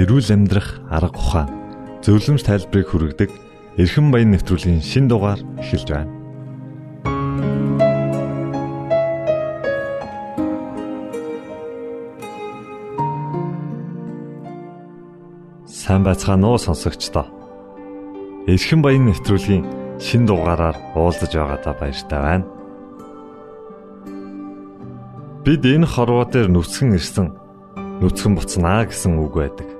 эрүүл 0.00 0.32
амьдрах 0.32 0.80
арга 0.88 1.20
ухаан 1.20 1.48
зөвлөмж 2.00 2.40
тайлбарыг 2.48 2.88
хүргэдэг 2.88 3.30
эрхэм 3.76 4.08
баян 4.08 4.32
нэвтрүүлгийн 4.32 4.80
шин 4.80 5.12
дугаар 5.12 5.40
эхэлж 5.60 5.88
байна. 5.92 6.12
Сайн 15.68 16.02
байцгаана 16.08 16.48
уу 16.48 16.56
сонсогчдоо. 16.56 17.28
Эрхэм 18.48 18.80
баян 18.80 19.04
нэвтрүүлгийн 19.04 19.64
шин 20.00 20.24
дугаараар 20.24 20.80
уулзаж 20.96 21.36
байгаадаа 21.36 21.74
баяртай 21.76 22.20
байна. 22.24 22.46
Бид 25.44 25.60
энэ 25.68 25.84
хорвоо 25.84 26.24
дээр 26.24 26.48
нүцгэн 26.48 26.96
ирсэн 26.96 27.36
нүцгэн 28.00 28.32
буцнаа 28.32 28.88
гэсэн 28.88 29.20
үг 29.20 29.36
байдаг. 29.36 29.79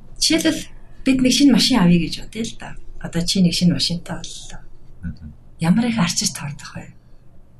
Жишээлбэл 0.21 0.61
бид 1.05 1.17
нэг 1.25 1.33
шинэ 1.33 1.51
машин 1.57 1.81
авъя 1.81 1.97
гэж 1.97 2.13
бодъё 2.21 2.45
л 2.45 2.55
да. 2.61 2.69
Одоо 3.01 3.21
чи 3.25 3.41
нэг 3.41 3.57
шинэ 3.57 3.73
машинтай 3.73 4.21
боллоо. 4.21 4.61
Ямар 5.57 5.85
их 5.89 5.97
арчиж 5.97 6.29
тоордох 6.37 6.77
вэ? 6.77 6.93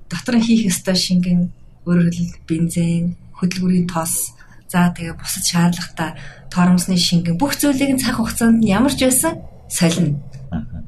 Дотор 0.09 0.37
нь 0.37 0.45
хийх 0.45 0.69
ёстой 0.69 0.93
шингэн 0.93 1.49
өөрөөр 1.89 2.13
хэлбэл 2.13 2.45
бензин, 2.45 3.17
хөдөлгүүрийн 3.41 3.89
тос, 3.89 4.37
за 4.69 4.93
тэгээ 4.93 5.17
бусад 5.17 5.43
шаардлагатай 5.49 6.11
тоормсны 6.53 6.97
шингэн 7.01 7.41
бүх 7.41 7.57
зүйлийг 7.57 7.97
цаг 7.97 8.21
хугацаанд 8.21 8.61
нь 8.61 8.69
ямар 8.69 8.93
ч 8.93 9.09
байсан 9.09 9.41
солино. 9.65 10.21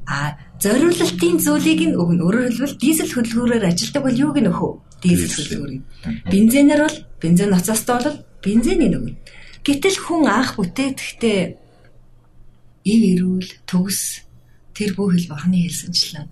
А 0.06 0.38
зориулалтын 0.62 1.42
зүйлийг 1.42 1.82
нь 1.90 1.98
өгнө. 1.98 2.22
Өөрөөр 2.22 2.54
хэлбэл 2.54 2.78
дизель 2.78 3.14
хөдөлгөөрөөр 3.18 3.66
ажилдаг 3.66 4.02
бол 4.06 4.22
юуг 4.22 4.38
нь 4.38 4.52
өхөө? 4.52 4.72
Дизель 5.02 5.36
хөдөлгөөрийг. 5.36 5.84
Бензинээр 6.30 6.82
бол 6.86 6.98
бензин 7.18 7.50
ноцоостой 7.50 7.98
бол 7.98 8.20
бензинийг 8.44 8.94
өгнө. 8.94 9.18
Гэтэл 9.64 9.98
хүн 10.04 10.28
анх 10.28 10.60
бүтээхдээ 10.60 11.63
ив 12.84 13.02
эрүүл 13.16 13.50
төгс 13.64 14.28
тэр 14.76 14.92
бүх 15.00 15.16
хэл 15.16 15.32
бурхны 15.32 15.64
хэлсэнчлэн 15.64 16.28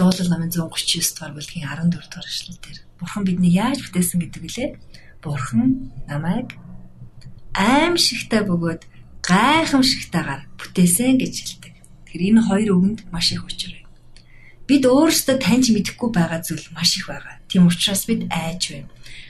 дуулал 0.00 0.30
намын 0.32 0.48
139 0.48 1.12
дугаар 1.12 1.34
бүлгийн 1.36 1.68
14 1.68 1.92
дугаар 1.92 2.28
эшлэл 2.28 2.60
дээр 2.64 2.78
бурхан 2.96 3.24
биднийг 3.28 3.54
яаж 3.60 3.78
бүтээсэн 3.84 4.18
гэдэг 4.24 4.42
үлээ 4.48 4.70
бурхан 5.20 5.92
намайг 6.08 6.56
аимшигтай 7.52 8.42
бөгөөд 8.48 8.82
гайхамшигтайгаар 9.20 10.48
бүтээсэн 10.56 11.20
гэж 11.20 11.34
хэлдэг. 11.36 11.74
Тэр 12.08 12.20
энэ 12.32 12.40
хоёр 12.48 12.70
үгэнд 12.80 13.00
маш 13.12 13.36
их 13.36 13.44
учир 13.44 13.76
байна. 13.76 13.92
Бид 14.64 14.82
өөрсдөө 14.88 15.36
таньж 15.44 15.68
мэдэхгүй 15.76 16.08
байгаа 16.08 16.40
зүйл 16.40 16.72
маш 16.72 16.96
их 16.96 17.12
байгаа. 17.12 17.36
Тийм 17.52 17.68
учраас 17.68 18.08
бид 18.08 18.24
айж 18.32 18.62
байна 18.72 18.88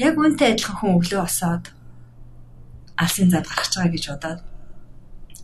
Яг 0.00 0.16
үүнтэй 0.16 0.56
адилхан 0.56 0.76
хүн 0.80 0.96
өглөө 0.96 1.20
босоод 1.20 1.64
алсын 2.96 3.28
зад 3.28 3.44
гарч 3.44 3.72
байгаа 3.76 3.92
гэж 3.92 4.04
бодоод 4.08 4.40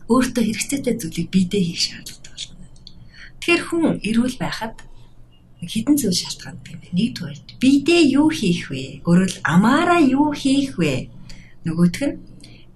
өөртөө 0.09 0.43
хэрэгцээтэй 0.49 0.95
зүйлийг 0.97 1.29
биедээ 1.29 1.61
хийх 1.61 1.81
шаардлагатай 1.85 2.31
болно. 2.33 2.65
Тэгэхээр 3.37 3.61
хүн 3.69 3.85
эрүүл 4.01 4.37
байхад 4.41 4.75
хідэн 5.61 5.97
зүйл 6.01 6.17
шалтгаантай 6.17 6.73
юм. 6.73 6.81
Нэгдүгээр 6.89 7.39
биедээ 7.61 8.01
юу 8.17 8.29
хийх 8.33 8.73
вэ? 8.73 9.05
Өөрөөр 9.05 9.33
амаараа 9.45 10.01
юу 10.01 10.33
хийх 10.33 10.81
вэ? 10.81 11.13
Нөгөөх 11.65 11.97
нь 12.01 12.17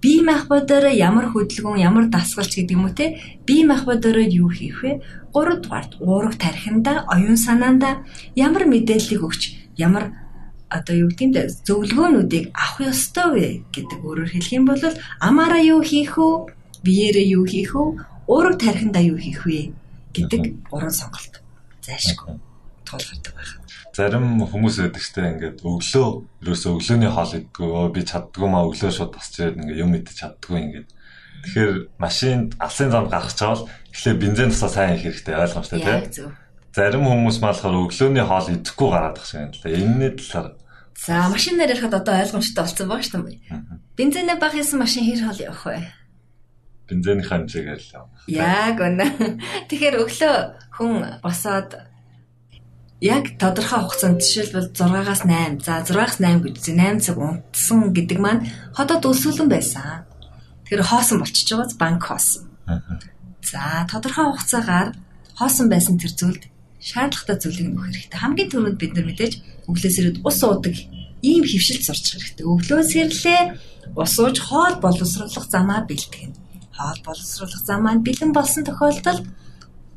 бие 0.02 0.22
махбодороо 0.22 0.90
ямар 0.90 1.30
хөдөлгөөн, 1.30 1.82
ямар 1.82 2.06
дасгалч 2.10 2.62
гэдэг 2.62 2.74
юм 2.78 2.86
уу 2.86 2.94
те? 2.94 3.18
Бие 3.46 3.66
махбодороо 3.66 4.22
юу 4.22 4.50
хийх 4.50 4.82
вэ? 4.82 5.02
Гуравдугаар 5.34 5.86
уурах 6.02 6.38
тархинда, 6.38 7.06
оюун 7.10 7.38
санаанда 7.38 8.06
ямар 8.34 8.66
мэдээллийг 8.66 9.22
өгч, 9.22 9.42
ямар 9.78 10.21
одоо 10.72 10.96
юу 11.04 11.08
гэдэг 11.12 11.28
нь 11.28 11.36
зөвлөгөөнүүдийг 11.68 12.44
авах 12.56 12.80
ёстой 12.88 13.28
вэ 13.36 13.48
гэдэг 13.74 13.98
өөрөөр 14.00 14.30
хэлэх 14.32 14.52
юм 14.56 14.64
бол 14.66 14.82
амаараа 15.20 15.62
юу 15.62 15.80
хийх 15.84 16.16
вэ? 16.16 16.52
Биеэрээ 16.82 17.26
юу 17.36 17.44
хийх 17.44 17.76
вэ? 17.76 17.84
Өөрөг 18.32 18.56
тархиндаа 18.56 19.04
юу 19.04 19.18
хийх 19.20 19.44
вэ 19.44 19.76
гэдэг 20.16 20.42
гурван 20.72 20.92
сонголт 20.92 21.44
зайлшгүй 21.84 22.40
тулгардаг 22.88 23.32
байна. 23.36 23.60
Зарим 23.92 24.24
хүмүүс 24.40 24.76
байдаг 24.80 25.02
штэ 25.04 25.20
ингээд 25.36 25.58
өглөө 25.60 26.08
ерөөсөө 26.40 26.70
өглөөний 26.80 27.12
хоол 27.12 27.32
идэггүй 27.36 27.92
би 27.92 28.00
чаддгүй 28.08 28.48
маа 28.48 28.64
өглөө 28.68 28.92
шууд 28.92 29.12
босч 29.12 29.32
ирээд 29.36 29.60
ингээд 29.60 29.82
юм 29.84 29.92
идэж 30.00 30.16
чаддгүй 30.16 30.58
ингээд 30.64 30.88
Тэгэхээр 31.42 31.98
машинд 31.98 32.54
алсын 32.62 32.94
зам 32.94 33.10
гаргаж 33.10 33.34
чавал 33.34 33.66
эхлээ 33.90 34.14
бензин 34.14 34.54
тусаа 34.54 34.70
сайн 34.70 34.94
их 34.94 35.02
хэрэгтэй 35.02 35.34
ойлгомжтой 35.34 35.80
тийм. 35.82 36.30
Зарим 36.70 37.02
хүмүүс 37.02 37.42
маалахаар 37.42 37.82
өглөөний 37.82 38.22
хоол 38.22 38.48
идэхгүй 38.54 38.88
гараад 38.94 39.18
тах 39.18 39.26
шиг 39.26 39.42
юм 39.42 39.50
л 39.50 39.58
да. 39.58 39.68
Энэний 39.74 40.10
талаар 40.14 40.48
За 40.96 41.28
машинаар 41.28 41.72
ярихад 41.72 41.94
одоо 41.94 42.14
ойлгомжтой 42.20 42.62
болсон 42.64 42.88
баг 42.88 43.02
шүү 43.02 43.22
дээ. 43.24 43.40
Бензинээ 43.96 44.36
баг 44.38 44.52
хийсэн 44.52 44.78
машин 44.78 45.04
хэр 45.04 45.24
хоол 45.24 45.40
явах 45.40 45.64
вэ? 45.66 45.80
Бензиний 46.88 47.24
хэмжээгээр 47.24 47.80
л 47.80 47.94
явна. 47.96 48.16
Яг 48.28 48.76
үнэ. 48.78 49.06
Тэгэхээр 49.68 49.96
өглөө 50.04 50.36
хүн 50.76 50.92
босоод 51.24 51.70
яг 53.02 53.24
тодорхой 53.40 53.82
хугацаанд 53.82 54.22
жишээлбэл 54.22 54.70
6-аас 54.76 55.22
8, 55.26 55.64
за 55.66 55.82
6-аас 55.82 56.22
8 56.22 56.44
гэж 56.44 56.56
8 56.70 57.02
цаг 57.02 57.18
унтсан 57.18 57.90
гэдэг 57.90 58.18
маань 58.22 58.46
хотод 58.76 59.02
өсвөлэн 59.10 59.50
байсан. 59.50 60.06
Тэр 60.68 60.86
хоосон 60.86 61.18
болчихж 61.18 61.50
байгааз 61.50 61.74
банк 61.80 62.02
хоосон. 62.06 62.46
За 63.42 63.88
тодорхой 63.90 64.30
хугацаагаар 64.30 64.94
хоосон 65.34 65.66
байсан 65.66 65.98
тэр 65.98 66.14
зүйлд 66.14 66.46
шаардлагатай 66.78 67.36
зүйлийг 67.42 67.68
нөх 67.74 67.90
хэрэгтэй. 67.90 68.18
Хамгийн 68.22 68.50
түрүүнд 68.50 68.78
бид 68.78 68.92
нар 68.94 69.06
мэдээж 69.06 69.34
өглөөс 69.70 69.96
ирээд 69.98 70.18
ус 70.26 70.38
уудаг 70.42 70.74
ийм 71.22 71.42
хөвшилт 71.46 71.82
сурч 71.86 72.04
хэрэгтэй. 72.12 72.46
Өглөөс 72.46 72.90
ирлээ 72.98 73.42
ус 73.94 74.14
ууж 74.18 74.36
хоол 74.42 74.74
боловсруулах 74.82 75.46
замаа 75.46 75.86
бэлтгэн. 75.86 76.34
Хоол 76.74 77.00
боловсруулах 77.06 77.62
зам 77.62 77.86
маань 77.86 78.02
бэлэн 78.02 78.32
болсон 78.34 78.64
тохиолдолд 78.66 79.24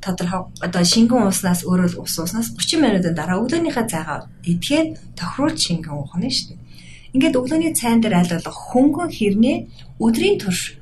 тодорхой 0.06 0.42
одоо 0.62 0.84
шингэн 0.86 1.26
ууснаас 1.26 1.66
өөрөө 1.66 1.98
ус 1.98 2.16
ууснаас 2.20 2.54
30 2.54 2.84
минутын 2.84 3.18
дараа 3.18 3.42
өглөөнийхөө 3.42 3.86
цайгаа 3.90 4.30
идэхээр 4.46 4.88
тохируулж 5.18 5.60
шингэн 5.66 5.98
уух 5.98 6.14
нь 6.22 6.30
шүү 6.30 6.54
дээ. 6.54 6.64
Ингээд 7.16 7.40
өглөөний 7.40 7.74
цайн 7.74 8.00
дээр 8.06 8.16
аль 8.22 8.34
болох 8.38 8.60
хөнгөн 8.70 9.10
хэрнээ 9.18 9.58
өдрийн 9.98 10.38
турш 10.38 10.78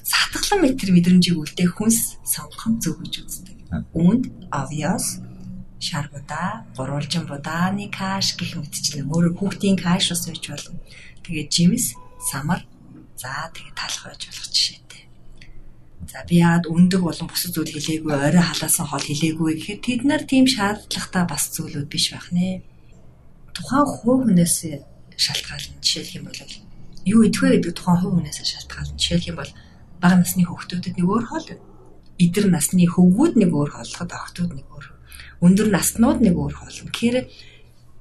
сатглан 0.00 0.60
метр 0.64 0.88
мэдрэмжийг 0.96 1.36
үлдээх 1.36 1.76
хүнс 1.76 2.22
сонгох 2.24 2.80
зөв 2.80 2.96
гэж 3.02 3.14
үздэг. 3.20 3.56
Үүнд 3.92 4.24
obvious 4.48 5.20
шаргуудаа, 5.84 6.64
гурвалжин 6.76 7.24
будааны 7.28 7.86
каш 7.92 8.34
гэх 8.40 8.56
мэтчлэн 8.56 9.08
өөр 9.12 9.36
хүүхдийн 9.36 9.76
каш 9.76 10.12
ус 10.12 10.24
байж 10.26 10.44
болно. 10.48 10.80
Тэгээд 11.24 11.48
жимс, 11.52 11.94
самар, 12.30 12.64
за 13.20 13.52
тэгээд 13.52 13.76
талах 13.76 14.04
байж 14.08 14.22
болох 14.28 14.48
жишээтэй. 14.48 15.02
За 16.08 16.20
би 16.28 16.40
яад 16.40 16.64
өндөг 16.68 17.00
болон 17.04 17.28
бусад 17.28 17.52
зүйл 17.52 17.72
хэлээгүй, 17.72 18.12
орой 18.12 18.44
халаасан 18.44 18.86
хоол 18.88 19.04
хэлээгүй 19.04 19.50
гэхэд 19.60 19.80
тэд 19.84 20.00
нар 20.08 20.22
тийм 20.24 20.44
шаардлагатай 20.48 21.24
бас 21.28 21.52
зүйлүүд 21.54 21.88
биш 21.88 22.12
байх 22.12 22.28
нэ. 22.32 22.64
Тухайн 23.56 23.86
хувь 23.86 24.24
хүнээс 24.24 24.56
шалтгаална. 25.16 25.80
Жишээлх 25.84 26.16
юм 26.18 26.24
бол 26.28 26.40
юу 27.04 27.20
идэх 27.24 27.40
вэ 27.40 27.48
гэдэг 27.60 27.72
тухайн 27.76 28.00
хувь 28.00 28.14
хүнээс 28.18 28.38
шалтгаална. 28.42 28.98
Жишээлх 28.98 29.28
юм 29.30 29.38
бол 29.40 29.52
бага 30.02 30.16
насны 30.20 30.42
хүүхдүүдэд 30.44 30.94
нэг 30.98 31.08
өөр 31.08 31.24
хоол, 31.28 31.48
эдэр 32.18 32.46
насны 32.50 32.84
хөвгүүд 32.84 33.34
нэг 33.40 33.50
өөр 33.54 33.70
хооллоход 33.74 34.10
охтууд 34.12 34.52
нэг 34.54 34.66
өөр. 34.68 34.86
Өндөр 35.44 35.68
наснууд 35.68 36.24
нэг 36.24 36.34
өөр 36.40 36.54
хоолно. 36.56 36.88
Тэгэхээр 36.88 37.28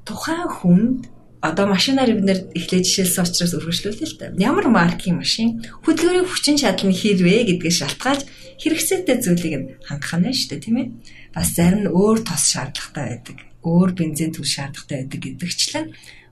тухайн 0.07 0.47
хүнд 0.47 0.99
одоо 1.43 1.67
машинаар 1.67 2.15
бид 2.15 2.23
нэр 2.23 2.39
эхлээд 2.55 2.87
жишээлсэн 2.87 3.27
учраас 3.27 3.53
өргөжлүүлээ 3.59 4.07
л 4.07 4.15
та. 4.15 4.31
Ямар 4.39 4.71
маркийн 4.71 5.19
машин 5.19 5.59
хөдөлгөөний 5.83 6.23
хүчин 6.23 6.55
чадал 6.55 6.87
нь 6.87 6.95
хэрвээ 6.95 7.59
гэдгийг 7.59 7.75
шалтгаалж 7.83 8.23
хэрэгцээтэй 8.63 9.17
зүйлийг 9.19 9.53
нь 9.59 9.67
хангах 9.83 10.23
нь 10.23 10.31
шүү 10.31 10.55
дээ 10.55 10.63
тийм 10.63 10.77
ээ. 10.79 10.87
Бас 11.35 11.51
зарим 11.51 11.83
нь 11.83 11.91
өөр 11.91 12.23
тос 12.23 12.47
шаардлагатай 12.47 13.05
байдаг. 13.19 13.37
Өөр 13.59 13.91
бензин 13.91 14.31
түл 14.31 14.47
шаардлагатай 14.47 14.97
байдаг 15.03 15.19
гэдэгчлэн 15.19 15.85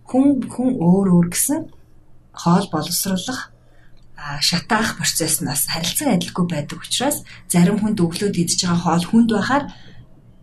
хүн 0.08 0.48
хүн 0.48 0.69
өөр 0.80 1.08
өөр 1.12 1.28
гэсэн 1.28 1.60
хоол 2.31 2.68
боловсруулах 2.72 3.52
шатаах 4.40 4.96
процесснаас 4.98 5.68
харилцан 5.68 6.16
адилгүй 6.16 6.46
байдаг 6.48 6.80
учраас 6.80 7.24
зарим 7.52 7.80
хүнд 7.80 8.00
өглөөд 8.00 8.36
идж 8.38 8.63
байгаа 8.63 8.80
хоол 8.80 9.06
хүнд 9.08 9.30
байхаар 9.34 9.66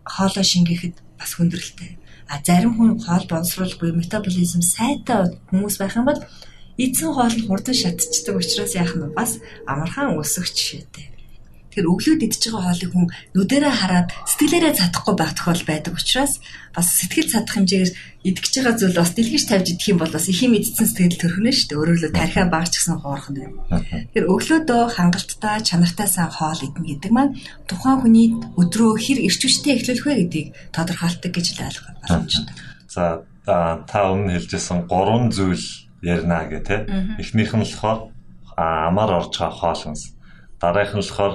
хоолой 0.08 0.46
шингээхэд 0.48 0.96
бас 1.20 1.30
хүндрэлтэй. 1.36 1.92
А 2.32 2.40
зарим 2.44 2.72
хүн 2.76 3.00
хоол 3.04 3.24
боловсруулахгүй 3.28 3.92
метаболизм 3.92 4.60
сайтай 4.64 5.36
хүмүүс 5.52 5.76
байх 5.80 5.96
юм 5.96 6.08
бол 6.08 6.20
эзэн 6.80 7.12
хоол 7.12 7.34
нь 7.36 7.46
хурдан 7.48 7.76
шатчихдаг 7.76 8.36
учраас 8.40 8.72
яах 8.76 8.94
нь 8.96 9.12
бас 9.12 9.40
амархан 9.68 10.16
өсөх 10.16 10.46
жишээтэй. 10.48 11.17
Тэгэхээр 11.68 11.92
өглөөд 11.92 12.22
идж 12.24 12.42
байгаа 12.48 12.64
хоолыг 12.64 12.90
хүн 12.92 13.06
нүдэрээ 13.36 13.74
хараад 13.76 14.08
сэтгэлээрээ 14.24 14.74
чадахгүй 14.78 15.14
байх 15.16 15.32
тохиол 15.36 15.64
байдаг 15.68 15.94
учраас 15.94 16.32
бас 16.72 16.86
сэтгэл 16.96 17.28
чадах 17.28 17.54
хэмжээгээр 17.54 17.92
идэж 18.28 18.54
байгаа 18.56 18.74
зүйл 18.78 18.96
бас 18.98 19.10
дэлгэж 19.14 19.44
тавьж 19.46 19.66
идэх 19.72 19.88
юм 19.92 19.98
бол 20.00 20.12
бас 20.12 20.26
их 20.32 20.40
юм 20.42 20.52
идсэн 20.56 20.86
сэтгэл 20.88 21.20
төрхнө 21.20 21.52
шүү 21.52 21.66
дээ. 21.68 21.78
Өөрөөр 21.78 21.98
хэлбэл 21.98 22.18
тархиа 22.18 22.46
багч 22.48 22.72
гэсэн 22.76 22.98
хоорхон 22.98 23.34
байна. 23.38 23.56
Тэгэхээр 23.78 24.30
өглөөдөө 24.32 24.82
хангалттай 24.96 25.56
чанартай 25.62 26.08
сайн 26.08 26.30
хоол 26.32 26.60
идэх 26.66 26.84
гэдэг 26.88 27.12
маань 27.12 27.36
тухайн 27.68 27.98
хүний 28.02 28.28
өдрөө 28.58 28.92
хэр 28.98 29.18
эрч 29.28 29.40
хүчтэй 29.44 29.72
эхлүүлэх 29.78 30.06
вэ 30.08 30.14
гэдгийг 30.24 30.48
тодорхойлдог 30.74 31.32
гэж 31.32 31.46
л 31.56 31.64
ойлгох 31.68 31.86
боломжтой. 32.02 32.54
За 32.88 33.04
та 33.46 33.98
өмнө 34.12 34.36
хэлжсэн 34.36 34.88
гурван 34.90 35.30
зүйл 35.32 35.62
ярина 36.02 36.44
гэх 36.48 36.64
те. 36.66 36.76
Эхнийх 37.18 37.54
нь 37.54 37.64
болохоор 37.64 38.12
амар 38.56 39.10
орж 39.18 39.38
байгаа 39.38 39.56
хоол 39.56 39.80
хүнс. 39.82 40.02
Дараагийнх 40.60 40.98
нь 40.98 41.02
болохоор 41.02 41.34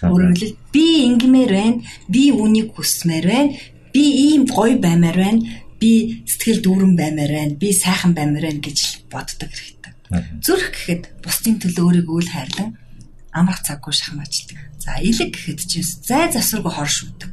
Өөрөөр 0.00 0.32
хэлбэл 0.32 0.56
би 0.72 0.86
ингэмээр 1.08 1.52
байна, 1.52 1.82
би 2.08 2.22
үнийг 2.32 2.72
хүсмээр 2.72 3.26
байна, 3.26 3.56
би 3.92 4.04
ийм 4.32 4.48
гоё 4.48 4.80
баймаар 4.80 5.18
байна, 5.18 5.40
би 5.80 6.24
сэтгэл 6.24 6.64
дүүрэн 6.64 6.94
баймаар 6.96 7.32
байна, 7.36 7.54
би 7.60 7.68
сайхан 7.72 8.12
баймаар 8.16 8.48
байна 8.48 8.64
гэж 8.64 8.78
боддог 9.12 9.50
хэрэгтэй. 9.52 9.92
Зүрх 10.40 10.72
гэхэд 10.72 11.02
бусдын 11.22 11.56
төлөө 11.60 11.84
өөрийгөө 11.84 12.16
үл 12.16 12.30
хайрлан 12.32 12.70
амрах 13.32 13.62
цаггүй 13.62 13.94
шахмаачдаг. 13.94 14.58
За 14.80 14.98
илэг 14.98 15.30
гэхэд 15.34 15.60
чи 15.68 15.82
зай 15.82 16.32
засваргүй 16.32 16.72
хор 16.72 16.90
шүтдэг. 16.90 17.30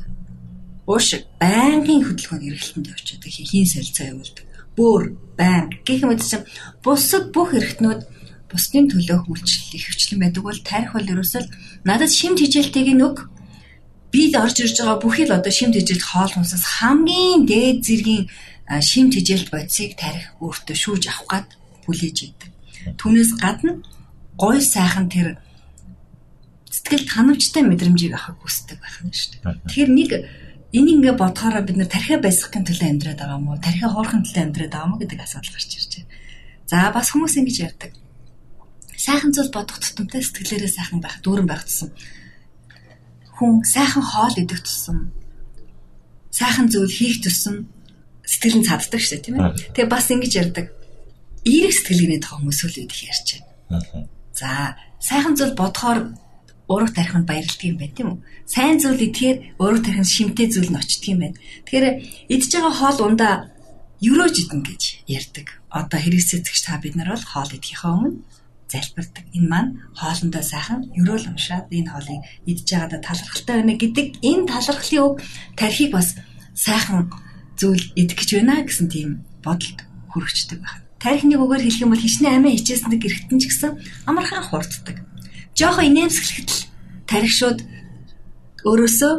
Ууш 0.85 1.07
байнгын 1.41 2.05
хөдөлгөөнд 2.05 2.47
эргэлтэнд 2.47 2.91
явчихдаг, 2.93 3.31
хийн 3.33 3.67
солилцоо 3.67 4.05
явуулдаг. 4.13 4.45
Бөөр, 4.77 5.03
байнг 5.35 5.71
гэх 5.83 6.05
мэт 6.05 6.21
чинь 6.21 6.45
бусад 6.85 7.33
бүх 7.33 7.57
эргэтнүүд 7.57 8.01
бусдын 8.51 8.87
төлөө 8.87 9.27
үйлчлэл 9.27 9.75
их 9.75 9.85
хвчлэн 9.91 10.19
байдаг 10.23 10.43
бол 10.43 10.59
тарих 10.63 10.91
бол 10.95 11.11
ерөөсөө 11.13 11.43
надад 11.83 12.11
шимт 12.11 12.39
хижээлтэйг 12.39 12.95
нүг 12.95 13.27
бид 14.11 14.33
орж 14.39 14.63
ирж 14.63 14.79
байгаа 14.79 15.03
бүхий 15.03 15.25
л 15.27 15.35
одоо 15.35 15.51
шимт 15.51 15.75
хижээлт 15.75 16.05
хоол 16.07 16.31
хүнсээс 16.31 16.65
хамгийн 16.79 17.43
дээд 17.43 17.79
зэргийн 17.83 18.23
шимт 18.79 19.13
хижээлт 19.19 19.51
бодисыг 19.51 19.99
тарих 19.99 20.31
өөртөө 20.39 20.75
шүүж 20.79 21.03
авах 21.11 21.27
гад 21.27 21.47
хүлээж 21.83 22.17
идэг. 22.23 22.51
Түүнээс 22.95 23.31
гадна 23.35 23.83
гой 24.39 24.63
сайхан 24.63 25.11
тэр 25.11 25.39
сэтгэл 26.71 27.07
ханамжтай 27.07 27.63
мэдрэмжийг 27.67 28.15
авахыг 28.15 28.39
хүсдэг 28.43 28.79
байх 28.79 28.97
нь 29.03 29.11
шүү 29.11 29.31
дээ. 29.43 29.59
Тэгэхээр 29.67 29.91
нэг 29.91 30.09
энэ 30.71 30.91
ингээ 30.99 31.15
бодохоор 31.19 31.63
бид 31.67 31.77
нэр 31.79 31.91
тархиа 31.91 32.19
байсгахын 32.23 32.67
төлөө 32.67 32.87
амьдраад 32.91 33.19
байгаа 33.19 33.39
мó 33.43 33.55
тархиа 33.59 33.91
хоорохын 33.91 34.23
төлөө 34.23 34.43
амьдраад 34.43 34.71
байгаа 34.71 34.89
мó 34.91 34.95
гэдэг 34.99 35.19
асуудал 35.19 35.55
гарч 35.55 35.71
ирж 35.79 35.91
байна. 35.99 36.11
За 36.67 36.91
бас 36.91 37.07
хүмүүс 37.11 37.35
ингэж 37.39 37.57
ярьдаг 37.63 37.91
сайхан 38.97 39.31
зүйл 39.31 39.53
бодох 39.53 39.77
тутамтай 39.79 40.21
сэтгэлээрээ 40.25 40.71
сайхан 40.73 40.99
байх, 40.99 41.21
дүүрэн 41.21 41.47
байх 41.47 41.63
тусам 41.63 41.93
хүн 43.37 43.61
сайхан 43.61 44.01
хоол 44.01 44.35
идэх 44.41 44.65
тусам 44.65 45.13
сайхан 46.33 46.67
зүйл 46.73 46.89
хийх 46.89 47.21
тусам 47.21 47.69
сэтгэл 48.25 48.57
нь 48.59 48.67
цаддаг 48.67 49.01
шээ 49.01 49.21
тийм 49.21 49.37
ээ. 49.37 49.77
Тэгээ 49.77 49.93
бас 49.93 50.09
ингэж 50.09 50.33
ярьдаг. 50.41 50.67
Эерэг 51.45 51.73
сэтгэлгээний 51.77 52.19
тухай 52.19 52.37
хүмүүс 52.41 52.59
үл 52.65 52.81
идэх 52.81 52.99
ярьж 53.05 53.27
байна. 53.69 54.09
За 54.33 54.49
сайхан 54.99 55.37
зүйл 55.37 55.53
бодохоор 55.53 56.17
ураг 56.67 56.91
тархинд 56.97 57.29
баярлдаг 57.29 57.63
юм 57.63 57.77
байна 57.77 57.95
тийм 57.95 58.09
үү? 58.11 58.19
Сайн 58.49 58.81
зүйл 58.81 59.05
идэхээр 59.05 59.37
ураг 59.61 59.81
тархинд 59.85 60.09
шимтэй 60.09 60.47
зүйл 60.49 60.73
нь 60.73 60.81
очдөг 60.81 61.07
юм 61.13 61.19
байна. 61.21 61.37
Тэгэхээр 61.69 61.85
идж 62.33 62.49
байгаа 62.51 62.73
хоол 62.73 62.99
ундаа 63.05 63.33
ерөөж 64.01 64.35
идэн 64.43 64.61
гэж 64.65 64.81
ярьдаг. 65.07 65.47
Одоо 65.71 65.99
хэрэгсэцэгч 66.01 66.57
та 66.65 66.81
бид 66.81 66.97
нар 66.97 67.15
бол 67.15 67.23
хоол 67.23 67.53
идэхийнхээ 67.55 67.93
өмнө 67.95 68.17
залбирдаг. 68.67 69.25
Энэ 69.33 69.47
маань 69.47 69.71
хоолндоо 69.95 70.43
сайхан 70.43 70.91
ерөөл 70.99 71.31
уншаад 71.31 71.71
энэ 71.71 71.91
хоолыг 71.91 72.21
идж 72.45 72.67
байгаадаа 72.67 73.01
талархалтай 73.03 73.55
байна 73.57 73.75
гэдэг 73.79 74.07
энэ 74.21 74.47
талархлын 74.51 75.03
үг 75.07 75.15
тархийг 75.55 75.91
бас 75.95 76.15
сайхан 76.53 77.07
зүйл 77.55 77.85
идэх 77.95 78.17
гэж 78.19 78.29
байна 78.37 78.63
гэсэн 78.67 78.87
тийм 78.91 79.09
бодолд 79.43 79.79
хүрэгчдэг 80.11 80.59
байна. 80.61 80.83
Тархиныг 80.99 81.39
үгээр 81.39 81.63
хэлэх 81.63 81.83
юм 81.85 81.91
бол 81.93 82.03
хичнээн 82.03 82.37
амиа 82.41 82.57
хичээсэн 82.57 82.89
нэг 82.91 83.01
эргэтэн 83.05 83.39
ч 83.39 83.43
гэсэн 83.47 83.71
амархан 84.09 84.43
хурддаг. 84.43 84.97
Жохо 85.53 85.81
инээмсэглэхэд 85.85 86.49
л 86.49 86.59
тархи 87.07 87.33
шууд 87.33 87.59
өөрөөсөө 88.67 89.13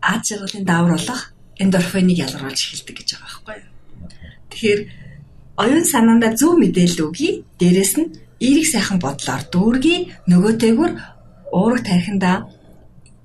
ад 0.00 0.22
жаргалын 0.24 0.64
даавруулах 0.64 1.32
эндорфиныг 1.58 2.18
ялгаруулж 2.24 2.60
эхэлдэг 2.60 2.96
гэж 2.96 3.08
байгаа 3.16 3.28
байхгүй 3.28 3.56
юу. 3.60 3.70
Тэгэхээр 4.52 4.80
оюун 5.60 5.84
санаандаа 5.84 6.32
зөв 6.40 6.56
мэдээлэл 6.56 7.04
өгье. 7.12 7.44
Дээрэс 7.60 7.94
нь 8.00 8.08
эерэг 8.40 8.66
сайхан 8.66 8.98
бодлоор 8.98 9.42
дүүргий 9.52 9.98
нөгөөтэйгүр 10.26 10.92
уурах 11.52 11.82
тархиндаа 11.84 12.48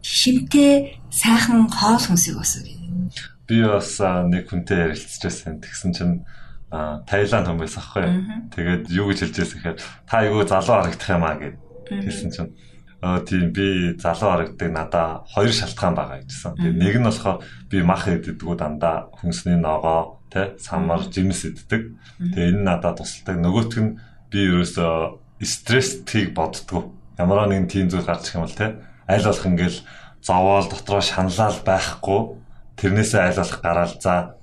шимтэй 0.04 1.00
сайхан 1.10 1.72
хоол 1.72 2.04
хүнсийг 2.04 2.36
өсгөе. 2.36 2.76
Би 3.48 3.58
бас 3.64 3.96
нэг 4.04 4.52
хүнтэй 4.52 4.92
ярилцчихсан. 4.92 5.64
Тэгсэн 5.64 5.92
чинь 5.96 6.16
Таиланд 6.76 7.48
хүн 7.48 7.62
байсан 7.64 7.80
аахгүй. 7.80 8.06
Тэгээд 8.52 8.84
юу 8.92 9.08
гэж 9.08 9.20
хэлж 9.32 9.36
байсан 9.40 9.58
гэхээр 9.64 9.80
та 9.80 10.16
айгүй 10.20 10.44
залуу 10.44 10.76
харагдах 10.76 11.12
юм 11.16 11.24
аа 11.24 11.36
гэд 11.40 11.56
хэлсэн 11.88 12.30
чинь 12.36 12.52
Аа 13.06 13.20
тийм 13.22 13.54
би 13.54 13.94
залуу 14.02 14.32
харагдаг 14.34 14.72
надаа 14.72 15.08
хоёр 15.30 15.54
шалтгаан 15.54 15.94
байгаа 15.96 16.20
гэжсэн. 16.26 16.58
Тэгээ 16.58 16.80
нэг 16.82 16.96
нь 16.98 17.06
болохоор 17.06 17.38
би 17.70 17.78
мах 17.86 18.08
идэгдгүү 18.10 18.56
дандаа 18.58 19.14
хүнсний 19.14 19.62
ногоо 19.62 20.25
тэ 20.36 20.60
самар 20.60 21.08
жимс 21.08 21.48
иддэг. 21.48 21.96
Тэгээ 22.20 22.52
энэ 22.52 22.68
надад 22.68 23.00
тусалдаг. 23.00 23.40
Нөгөөх 23.40 23.80
нь 23.80 23.96
би 24.28 24.40
ерөөсөө 24.52 25.40
стресстийг 25.40 26.36
боддгоо. 26.36 26.92
Ямар 27.16 27.48
нэгэн 27.48 27.72
тийм 27.72 27.88
зүйл 27.88 28.04
гарч 28.04 28.36
ирэх 28.36 28.36
юм 28.36 28.44
бол 28.44 28.60
тэ 28.60 28.76
аль 29.08 29.24
болох 29.24 29.48
ингээл 29.48 29.80
зовоол 30.20 30.68
дотроо 30.68 31.00
шаналал 31.00 31.60
байхгүй 31.64 32.20
тэрнээсээ 32.76 33.22
аль 33.32 33.40
болох 33.40 33.60
гараал 33.64 33.96
за 33.96 34.36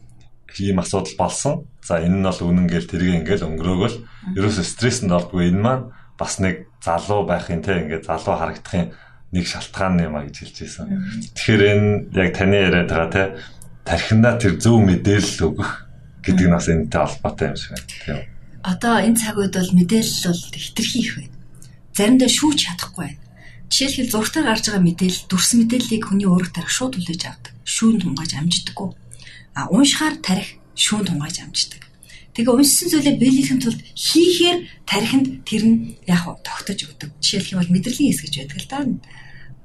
ийм 0.56 0.80
асуудал 0.80 1.16
болсон. 1.20 1.54
За 1.84 2.00
энэ 2.00 2.16
нь 2.20 2.24
бол 2.24 2.40
үнэн 2.40 2.68
гээл 2.72 2.88
тэргээ 2.88 3.20
ингээл 3.20 3.46
өнгөрөөгөл 3.52 3.96
ерөөсөө 4.38 4.64
стресséнд 4.64 5.12
ордгүй 5.12 5.52
энэ 5.52 5.60
маань 5.60 5.84
бас 6.16 6.40
нэг 6.40 6.72
залуу 6.80 7.26
байхын 7.28 7.60
те 7.60 7.84
ингээд 7.84 8.08
залуу 8.08 8.36
харагдахын 8.38 8.94
нэг 9.32 9.44
шалтгаан 9.48 9.96
юм 10.00 10.16
а 10.16 10.24
гэж 10.28 10.36
хэлж 10.44 10.56
байсан. 10.60 10.86
Тэгэхээр 11.34 11.62
энэ 11.72 11.88
яг 12.14 12.30
таны 12.36 12.56
яриад 12.56 12.88
байгаа 12.88 13.10
те 13.10 13.24
тархиндаа 13.84 14.38
тэр 14.38 14.58
зөв 14.62 14.78
мэдээлэл 14.82 15.46
өгөх 15.50 15.70
гэдэг 16.22 16.46
нь 16.46 16.54
бас 16.54 16.66
энэтэй 16.70 17.00
холбоотой 17.02 17.46
юм 17.50 17.56
шиг 17.58 17.70
байна. 17.74 17.88
Тийм. 18.06 18.20
Одоо 18.62 18.94
энэ 19.02 19.18
цаг 19.18 19.36
үед 19.38 19.54
бол 19.58 19.72
мэдээлэл 19.74 20.26
бол 20.30 20.42
хитрхи 20.54 20.98
их 21.02 21.12
байна. 21.18 21.36
Заримдаа 21.92 22.30
шүүж 22.30 22.58
чадахгүй 22.62 23.04
байна. 23.10 23.20
Жишээлбэл 23.72 24.12
зургатаар 24.14 24.46
гарч 24.46 24.64
байгаа 24.70 24.84
мэдээлэл 24.86 25.26
дүрс 25.26 25.50
мэдээллийг 25.58 26.04
хүний 26.06 26.28
өөрөг 26.30 26.52
тарих 26.54 26.70
шууд 26.70 26.94
хүлээж 26.94 27.22
авдаг. 27.26 27.54
Шүүн 27.66 27.96
тунгааж 28.04 28.32
амждаггүй. 28.38 28.88
А 29.58 29.60
уншихаар 29.72 30.16
тарих 30.22 30.60
шүүн 30.78 31.04
тунгааж 31.08 31.36
амждаг. 31.42 31.82
Тэгээ 32.32 32.52
уншсан 32.52 32.88
зүйлээ 32.88 33.16
биелэхийн 33.20 33.60
тулд 33.60 33.80
хийхээр 33.92 34.58
тархинд 34.88 35.44
тэр 35.44 35.62
нь 35.68 35.76
яг 36.08 36.24
тогтож 36.40 36.78
өгдөг. 36.84 37.10
Жишээлх 37.20 37.52
юм 37.52 37.60
бол 37.60 37.72
мэдрэлийн 37.76 38.12
эс 38.12 38.24
гэж 38.24 38.34
байдаг 38.40 38.60
л 38.60 38.68
да. 38.72 38.78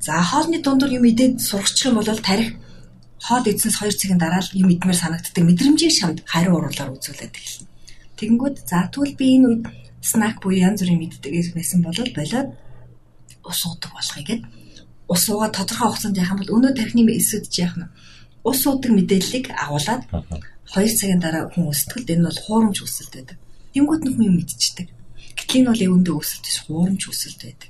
За 0.00 0.22
хоолны 0.24 0.58
дундуур 0.64 0.90
юм 0.98 1.04
идээд 1.04 1.44
сургачих 1.44 1.92
юм 1.92 2.00
бол 2.00 2.08
тарих 2.28 2.56
хоол 3.20 3.44
идсэнс 3.44 3.76
2 3.84 4.00
цагийн 4.00 4.20
дараа 4.20 4.40
л 4.40 4.56
юм 4.56 4.72
идмээр 4.72 4.96
санагддаг 4.96 5.44
мэдрэмжийг 5.44 5.92
шамд 5.92 6.18
хариу 6.24 6.56
уруулаар 6.56 6.96
үзүүлээд 6.96 7.36
эхэлнэ. 7.36 7.68
Тэгэнгүүт 8.16 8.56
за 8.64 8.88
тэгвэл 8.88 9.18
би 9.20 9.26
энэ 9.36 9.46
үед 9.48 9.64
снак 10.00 10.40
буюу 10.40 10.56
янз 10.56 10.80
бүрийн 10.80 11.00
мэддэг 11.04 11.32
байсан 11.52 11.80
бол 11.84 12.00
болоод 12.16 12.48
ус 13.44 13.60
уудаг 13.68 13.92
болохыг 13.92 14.26
гээд 14.28 14.42
ус 15.12 15.22
уугаа 15.28 15.50
тодорхой 15.52 15.88
хугацаанд 15.92 16.16
яхах 16.16 16.32
юм 16.32 16.40
бол 16.40 16.54
өнөө 16.56 16.72
тархины 16.80 17.12
эсүүд 17.20 17.44
яах 17.60 17.76
нь 17.76 17.92
ус 18.48 18.60
уудаг 18.64 18.92
мэдээллийг 18.96 19.46
агуулад 19.52 20.02
2 20.72 20.96
цагийн 20.98 21.20
дараа 21.20 21.44
хүн 21.52 21.68
өсөлтөд 21.72 22.08
энэ 22.08 22.24
бол 22.24 22.40
хуурамч 22.44 22.78
өсөлт 22.86 23.12
байдаг. 23.16 23.38
Тэнгүүд 23.74 24.02
нь 24.06 24.14
хүн 24.16 24.28
юм 24.30 24.36
мэдчихдэг. 24.38 24.88
Гэтэл 25.36 25.58
энэ 25.60 25.70
бол 25.70 25.84
өвөндөө 25.92 26.16
өсөлт 26.22 26.44
биш 26.46 26.58
хуурамч 26.64 27.02
өсөлт 27.10 27.40
байдаг. 27.44 27.69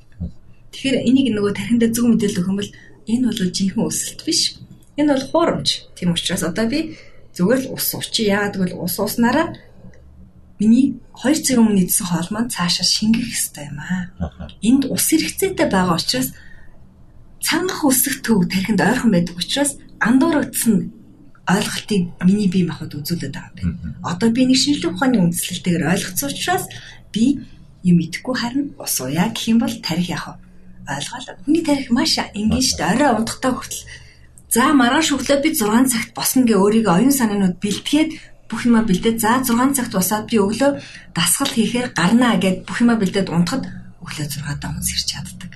Тэгэхээр 0.72 0.96
энийг 1.08 1.28
нөгөө 1.34 1.52
тархиндаа 1.54 1.90
зөв 1.90 2.06
мэдээлэл 2.08 2.40
өгөх 2.40 2.50
юм 2.50 2.58
бол 2.60 2.72
энэ 3.10 3.26
бол 3.26 3.40
жинхэнэ 3.56 3.86
өсөлт 3.90 4.20
биш. 4.26 4.40
Энэ 4.96 5.12
бол 5.14 5.26
хуурамч. 5.30 5.68
Тийм 5.98 6.14
учраас 6.14 6.42
одоо 6.46 6.66
би 6.70 6.94
зүгээр 7.34 7.60
л 7.66 7.72
ус 7.74 7.86
уучи. 7.94 8.30
Яагаад 8.30 8.54
гэвэл 8.56 8.78
ус 8.78 8.94
ууснараа 8.98 9.56
миний 10.60 11.00
2 11.16 11.40
цаг 11.42 11.58
өмнө 11.58 11.88
идсэн 11.88 12.06
хоол 12.06 12.28
маань 12.30 12.52
цаашаа 12.52 12.86
шингэх 12.86 13.24
хэрэгтэй 13.24 13.66
юм 13.72 13.78
аа. 13.80 14.12
Энд 14.60 14.82
ус 14.92 15.04
хэрэгцээтэй 15.08 15.68
байгаа 15.72 15.96
учраас 15.96 16.30
цангах 17.40 17.82
үсэх 17.88 18.20
төв 18.20 18.44
тархинд 18.46 18.80
ойрхон 18.80 19.10
байдаг 19.10 19.36
учраас 19.40 19.80
андуурагдсан 19.98 20.92
ойлголтыг 21.48 22.02
миний 22.22 22.48
бие 22.52 22.68
махбод 22.68 22.94
үзүүлээд 23.00 23.34
байгаа 23.34 23.64
юм 23.64 23.72
байна. 23.80 23.96
Одоо 24.04 24.28
би 24.30 24.44
нэг 24.44 24.58
шинжлэх 24.60 24.92
ухааны 24.92 25.18
үндслэлтэйгээр 25.24 25.90
ойлгоцсон 25.92 26.28
учраас 26.28 26.64
би 27.08 27.40
юм 27.82 27.96
идэхгүй 28.04 28.34
харин 28.36 28.64
ус 28.76 28.94
уяа 29.00 29.32
гэх 29.32 29.48
юм 29.48 29.58
бол 29.64 29.74
тарих 29.80 30.12
яах 30.12 30.36
вэ? 30.36 30.49
Ойлгоо. 30.98 31.38
Хүний 31.46 31.62
тарих 31.62 31.88
маш 31.94 32.18
энгийн 32.18 32.64
шүү 32.64 32.78
дээ. 32.80 32.92
Орой 32.98 33.10
унтахтаа 33.22 33.52
хүртэл 33.54 33.84
за 34.50 34.64
маргааш 34.74 35.08
өглөө 35.14 35.38
би 35.46 35.50
6 35.54 35.92
цагт 35.92 36.10
босно 36.18 36.42
гэ 36.42 36.54
өөрийгөө 36.58 36.94
оюун 36.98 37.14
санаанууд 37.14 37.56
бэлтгээд 37.62 38.10
бүх 38.50 38.66
юма 38.66 38.82
бэлдээд 38.82 39.22
за 39.22 39.46
6 39.46 39.78
цагт 39.78 39.92
босоод 39.94 40.26
би 40.26 40.36
өглөө 40.42 40.70
дасгал 41.14 41.54
хийхээр 41.54 41.94
гарнаа 41.94 42.34
гэд 42.42 42.66
бүх 42.66 42.82
юма 42.82 42.98
бэлдээд 42.98 43.30
унтахад 43.30 43.70
өглөө 44.02 44.26
6-аа 44.26 44.58
хүн 44.58 44.82
сэрч 44.82 45.06
чаддаг. 45.06 45.52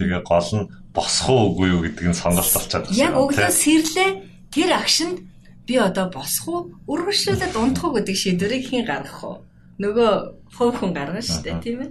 Тэгээ 0.00 0.22
гол 0.24 0.50
нь 0.56 0.68
босох 0.96 1.28
уу 1.28 1.52
үгүй 1.52 1.68
юу 1.68 1.80
гэдэг 1.84 2.06
нь 2.08 2.16
сонголт 2.16 2.48
болчиход 2.48 2.88
байна. 2.88 2.96
Яг 2.96 3.12
өглөө 3.20 3.50
сэрлээ 3.52 4.10
тэр 4.48 4.70
агшинд 4.80 5.16
би 5.68 5.76
одоо 5.76 6.08
босох 6.08 6.48
уу, 6.48 6.60
үргэлжлүүлээд 6.88 7.54
унтах 7.60 7.84
уу 7.84 7.96
гэдэг 8.00 8.16
шийдвэрийг 8.16 8.64
хэн 8.72 8.88
гаргах 8.88 9.20
вэ? 9.20 9.44
Нөгөө 9.84 10.10
хувь 10.56 10.76
хүн 10.80 10.92
гаргана 10.96 11.20
шүү 11.20 11.44
дээ, 11.44 11.56
тийм 11.60 11.78
ээ. 11.84 11.90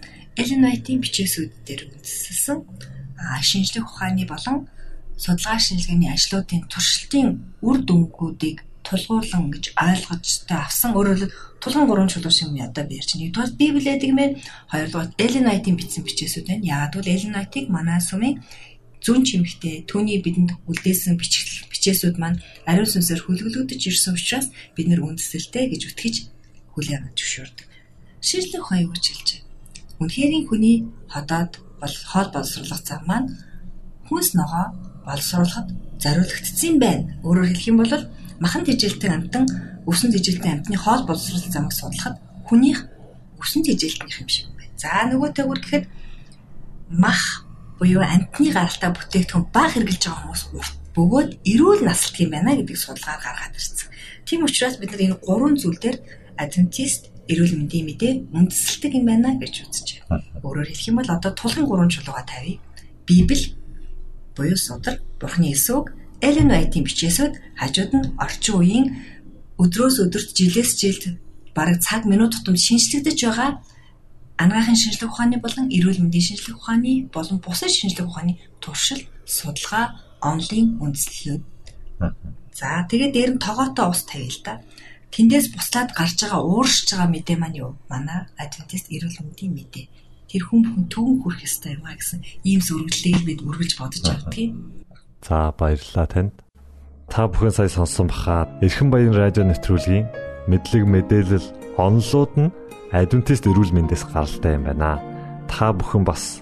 Эллен 0.39 0.63
Вайтийн 0.63 1.03
бичээсүүд 1.03 1.51
дээр 1.67 1.81
үндэслэсэн 1.91 2.57
шинжлэх 3.43 3.85
ухааны 3.87 4.23
болон 4.25 4.67
судалгаа 5.19 5.59
шинжилгээний 5.59 6.11
ажлуудын 6.11 6.71
туршилтын 6.71 7.27
үр 7.67 7.77
дүнгуудыг 7.83 8.63
тулгуурлан 8.87 9.51
гэж 9.53 9.65
ойлгож 9.75 10.25
та 10.47 10.65
авсан 10.65 10.95
өөрөөр 10.95 11.29
тулгын 11.61 11.87
гурван 11.87 12.09
чулуу 12.09 12.33
шиг 12.33 12.49
юм 12.49 12.63
одоо 12.63 12.83
би 12.87 12.97
ярьж 12.97 13.11
байна. 13.13 13.23
Нэгдүгээр 13.27 13.59
Библиэд 13.61 14.01
гэмээр 14.07 14.31
хоёрдугаар 14.71 15.09
Эллен 15.23 15.45
Вайтийн 15.47 15.77
бичсэн 15.77 16.03
бичээсүүд 16.07 16.45
байна. 16.47 16.65
Яагад 16.65 16.93
бол 16.95 17.13
Эллен 17.13 17.35
Вайтыг 17.37 17.65
манай 17.69 17.99
сүмийн 18.01 18.35
зүүн 19.05 19.23
чимэгтээ 19.27 19.75
түүний 19.89 20.17
бидэнд 20.25 20.51
үлдээсэн 20.69 21.15
бичээсүүд 21.71 22.15
маань 22.17 22.41
ариун 22.69 22.89
сүнсээр 22.89 23.21
хүлгэлгдэж 23.25 23.81
ирсэн 23.89 24.17
учраас 24.17 24.47
бид 24.75 24.87
нэр 24.89 25.01
үндэслэлтэй 25.05 25.65
гэж 25.73 25.81
үтгэж 25.89 26.15
хүлээн 26.73 27.13
зөвшөөрдөг. 27.17 27.67
Шийдлэх 28.21 28.61
ухаан 28.61 28.85
юу 28.85 28.93
гэж 28.93 29.05
хэлж 29.09 29.29
байна? 29.33 29.50
Үнэхэрийн 30.01 30.49
хүний 30.49 30.77
ходоод 31.13 31.61
бол 31.77 31.95
хоол 32.09 32.29
боловсруулах 32.33 32.81
зам 32.81 33.01
маань 33.05 33.27
хүнс 34.09 34.33
ногоо 34.33 34.73
боловсруулахад 35.05 35.69
зориулагдсан 36.01 36.75
байна. 36.81 37.05
Өөрөөр 37.21 37.47
хэлэх 37.53 37.69
юм 37.69 37.77
бол 37.85 37.93
махан 38.41 38.65
тэжээлтэй 38.65 39.11
амтан 39.13 39.45
өсөн 39.85 40.09
тэжээлтэй 40.09 40.51
амтны 40.57 40.77
хоол 40.81 41.05
боловсрол 41.05 41.45
замыг 41.53 41.73
судлахад 41.77 42.17
хүнийх 42.49 42.89
өсөн 43.37 43.61
тэжээлтнийх 43.61 44.17
юм 44.25 44.29
шиг 44.29 44.49
байна. 44.57 44.73
За 44.81 45.05
нөгөө 45.05 45.29
төгөр 45.37 45.59
гэхэд 45.61 45.85
мах 46.97 47.45
буюу 47.77 48.01
амтны 48.01 48.49
гаралтай 48.49 48.89
бүтээгдэхүүн 48.89 49.45
баг 49.53 49.69
хэрглэж 49.77 50.01
байгаа 50.01 50.21
хүмүүс 50.25 50.43
урт 50.57 50.75
бөгөөд 50.97 51.29
эрүүл 51.45 51.81
наслт 51.85 52.15
юм 52.17 52.33
байна 52.33 52.57
гэдэг 52.57 52.77
судалгаар 52.77 53.21
гаргаад 53.21 53.53
ирсэн. 53.53 53.89
Тийм 54.25 54.49
учраас 54.49 54.75
бид 54.81 54.91
нар 54.91 55.05
энэ 55.05 55.21
гурван 55.21 55.55
зүйл 55.61 55.77
дээр 55.77 55.97
адвентист 56.41 57.10
эрүүл 57.31 57.55
мэндийн 57.55 57.85
мэдээ 57.87 58.13
үндэслэлдэг 58.35 58.91
юм 58.99 59.05
байна 59.07 59.29
гэж 59.39 59.53
үзэж 59.63 59.87
байна. 60.05 60.23
Өөрөөр 60.43 60.67
хэлэх 60.69 60.89
юм 60.91 60.97
бол 60.99 61.09
одоо 61.09 61.31
тулгын 61.31 61.65
гурван 61.65 61.89
чулууга 61.89 62.23
тавья. 62.27 62.59
Библи 63.07 63.55
буюу 64.35 64.57
судар, 64.57 64.99
Бурхны 65.19 65.51
эсвэг, 65.55 65.95
Элен 66.21 66.51
Вайтийн 66.51 66.85
бичээсүүд 66.85 67.33
хажууд 67.57 67.91
нь 67.95 68.11
орчин 68.19 68.55
үеийн 68.59 68.85
өдрөөс 69.57 69.97
өдөрт 70.03 70.29
жилээс 70.37 70.71
жилд 70.77 71.03
бараг 71.55 71.81
цаг 71.81 72.05
минут 72.05 72.35
тутамд 72.35 72.59
шинжлэгдэж 72.59 73.17
байгаа 73.25 73.49
анагаахын 74.41 74.77
шинжлэх 74.81 75.11
ухааны 75.11 75.37
болон 75.37 75.69
эрүүл 75.69 76.01
мэндийн 76.01 76.27
шинжлэх 76.27 76.57
ухааны 76.57 77.09
болон 77.13 77.37
бусад 77.45 77.69
шинжлэх 77.69 78.07
ухааны 78.09 78.33
туршил, 78.63 79.01
судалгаа, 79.25 80.01
онлайн 80.21 80.81
үндэслэлүүд. 80.81 81.43
За 82.57 82.85
тэгээд 82.89 83.13
дээр 83.13 83.31
нь 83.37 83.43
тогоотой 83.45 83.85
ус 83.93 84.01
тавья 84.09 84.29
л 84.33 84.41
да. 84.41 84.53
Тэндээс 85.11 85.51
буслаад 85.51 85.91
гарч 85.91 86.23
байгаа 86.23 86.39
ууршиж 86.39 86.95
байгаа 86.95 87.11
мэдээ 87.11 87.35
маань 87.35 87.59
юу? 87.59 87.71
Манай 87.91 88.31
адвентист 88.39 88.87
эрүүл 88.95 89.19
мэндийн 89.19 89.51
мэдээ. 89.51 89.85
Тэр 90.31 90.43
хүн 90.47 90.63
бүхэн 90.63 90.87
төвөн 90.87 91.17
хүрэх 91.19 91.43
ёстой 91.43 91.75
юм 91.75 91.83
а 91.83 91.99
гэсэн 91.99 92.23
ийм 92.47 92.63
зөвлөлийг 92.63 93.19
бид 93.27 93.43
үргэлж 93.43 93.75
бодож 93.75 94.03
явдгийг. 94.07 94.55
За 95.19 95.51
баярлалаа 95.51 96.07
танд. 96.07 96.31
Та 97.11 97.27
бүхэн 97.27 97.51
сая 97.51 97.67
сонссон 97.67 98.07
бахаа 98.07 98.47
Эрхэн 98.63 98.87
баян 98.87 99.11
радио 99.11 99.43
нэвтрүүлгийн 99.43 100.07
мэдлэг 100.47 100.87
мэдээлэл 100.87 101.75
онлууд 101.75 102.31
нь 102.39 102.55
адвентист 102.95 103.51
эрүүл 103.51 103.75
мэндээс 103.75 104.07
гаралтай 104.15 104.55
юм 104.55 104.63
байна. 104.63 105.03
Та 105.51 105.75
бүхэн 105.75 106.07
бас 106.07 106.39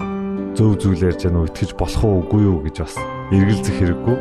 зөв 0.54 0.78
зүйл 0.78 1.10
ярьж 1.10 1.26
яана 1.26 1.50
итгэж 1.50 1.74
болох 1.74 2.06
уу 2.06 2.22
үгүй 2.22 2.42
юу 2.46 2.62
гэж 2.70 2.86
бас 2.86 2.94
эргэлзэх 3.34 3.82
хэрэггүй. 3.82 4.18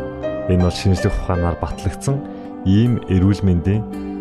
Энэ 0.57 0.65
бол 0.65 0.73
шинжлэх 0.73 1.13
ухаанаар 1.13 1.61
батлагдсан 1.61 2.17
ийм 2.65 2.97
эрүүл 3.13 3.45
мэндийн 3.45 4.08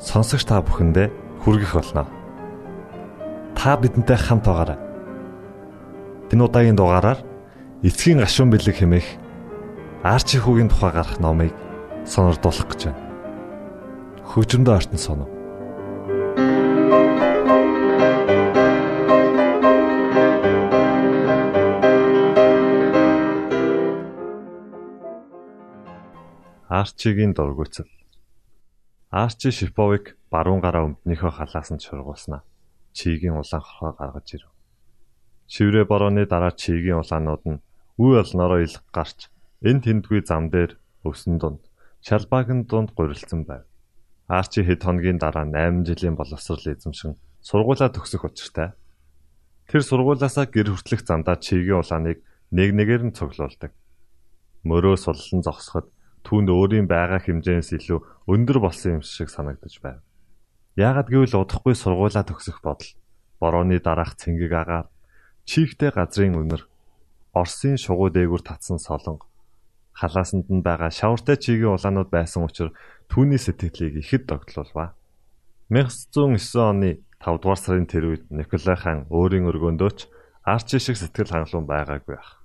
сонсогч 0.00 0.44
та 0.44 0.60
бүхэндээ 0.60 1.08
хүргэх 1.42 1.72
болно. 1.74 2.04
Та 3.56 3.76
бидэнтэй 3.80 4.16
хамт 4.16 4.44
байгаарай. 4.44 4.78
Энэ 6.32 6.44
удаагийн 6.44 6.76
дугаараар 6.76 7.20
эцгийн 7.82 8.20
гашуун 8.20 8.50
бэлэг 8.50 8.76
хэмээх 8.82 9.08
Арчи 10.06 10.38
хүүгийн 10.38 10.70
тухай 10.70 10.92
гарах 10.92 11.18
номыг 11.18 11.50
сонирдуулах 12.06 12.68
гэж 12.70 12.80
байна. 12.86 13.02
Хөгжмөд 14.22 14.68
артн 14.70 14.98
сонов. 15.00 15.30
Арчигийн 26.68 27.32
дургуйцал 27.34 27.88
Арчи 29.10 29.54
Шиповыг 29.54 30.18
баруун 30.34 30.58
гараа 30.58 30.90
өмднийхөө 30.90 31.30
халаас 31.30 31.70
нь 31.70 31.78
шургуулснаа. 31.78 32.42
Чигийн 32.90 33.38
улаан 33.38 33.62
хорхоо 33.62 33.92
гаргаж 33.94 34.34
ирв. 34.34 34.50
Шиврээ 35.46 35.86
борооны 35.86 36.26
дараа 36.26 36.50
чигийн 36.50 36.98
улаанууд 36.98 37.42
нь 37.46 37.62
үе 38.02 38.18
олноороо 38.18 38.66
илг 38.66 38.82
гарч 38.90 39.30
энэ 39.62 39.84
тэндгүй 39.86 40.26
зам 40.26 40.50
дээр 40.50 40.74
өвсөн 41.06 41.38
дунд 41.38 41.62
шалбаагийн 42.02 42.66
дунд 42.66 42.90
гурилсан 42.98 43.46
байв. 43.46 43.62
Арчи 44.26 44.66
хэд 44.66 44.82
хоногийн 44.82 45.22
дараа 45.22 45.46
8 45.46 45.86
жилийн 45.86 46.18
боловсрол 46.18 46.66
эзэмшин 46.66 47.14
сургуулаа 47.46 47.94
төгсөх 47.94 48.26
учиртай. 48.26 48.74
Тэр 49.70 49.82
сургуулаасаа 49.86 50.50
гэр 50.50 50.74
хүртэлх 50.74 51.06
замдаа 51.06 51.38
чигийн 51.38 51.78
улааныг 51.78 52.18
нэг 52.50 52.70
нэгээр 52.74 53.02
нь 53.06 53.14
цуглуулдаг. 53.14 53.70
Мөрөө 54.66 54.98
суллан 54.98 55.46
зогсоход 55.46 55.94
түүнд 56.26 56.50
өөрийн 56.50 56.90
байгаа 56.90 57.22
хэмжээс 57.22 57.78
илүү 57.78 57.98
өндөр 58.26 58.58
болсон 58.58 58.98
юм 58.98 59.02
шиг 59.06 59.30
санагдаж 59.30 59.78
байв. 59.78 60.02
Яагад 60.74 61.06
гэвэл 61.06 61.38
удахгүй 61.38 61.78
сургуулаа 61.78 62.26
төгсөх 62.26 62.58
бодол 62.66 62.90
борооны 63.38 63.78
дараах 63.78 64.18
цэнгэг 64.18 64.52
агаар 64.52 64.86
чийгтэй 65.46 65.94
газрын 65.94 66.34
өнөр 66.34 66.66
Оросын 67.36 67.76
шугуу 67.78 68.10
дээгүр 68.10 68.42
татсан 68.42 68.82
солонго 68.82 69.28
халаасанд 69.96 70.46
нь 70.52 70.66
байгаа 70.66 70.92
шавартай 70.92 71.36
чигийн 71.40 71.72
улаанууд 71.72 72.10
байсан 72.12 72.44
учраас 72.44 72.76
түүний 73.08 73.40
сэтгэлийг 73.40 73.96
ихэд 74.04 74.28
догтлуулва. 74.28 74.92
1909 75.72 76.60
оны 76.60 76.90
5 77.16 77.40
дугаар 77.40 77.60
сарын 77.60 77.88
тэр 77.88 78.04
үед 78.12 78.24
Николай 78.28 78.76
хаан 78.76 79.00
өөрийн 79.08 79.48
өргөөндөөч 79.48 79.98
Арчи 80.44 80.78
шиг 80.78 81.00
сэтгэл 81.00 81.32
хангалуун 81.32 81.66
байгаагүй 81.66 82.12
байх. 82.12 82.44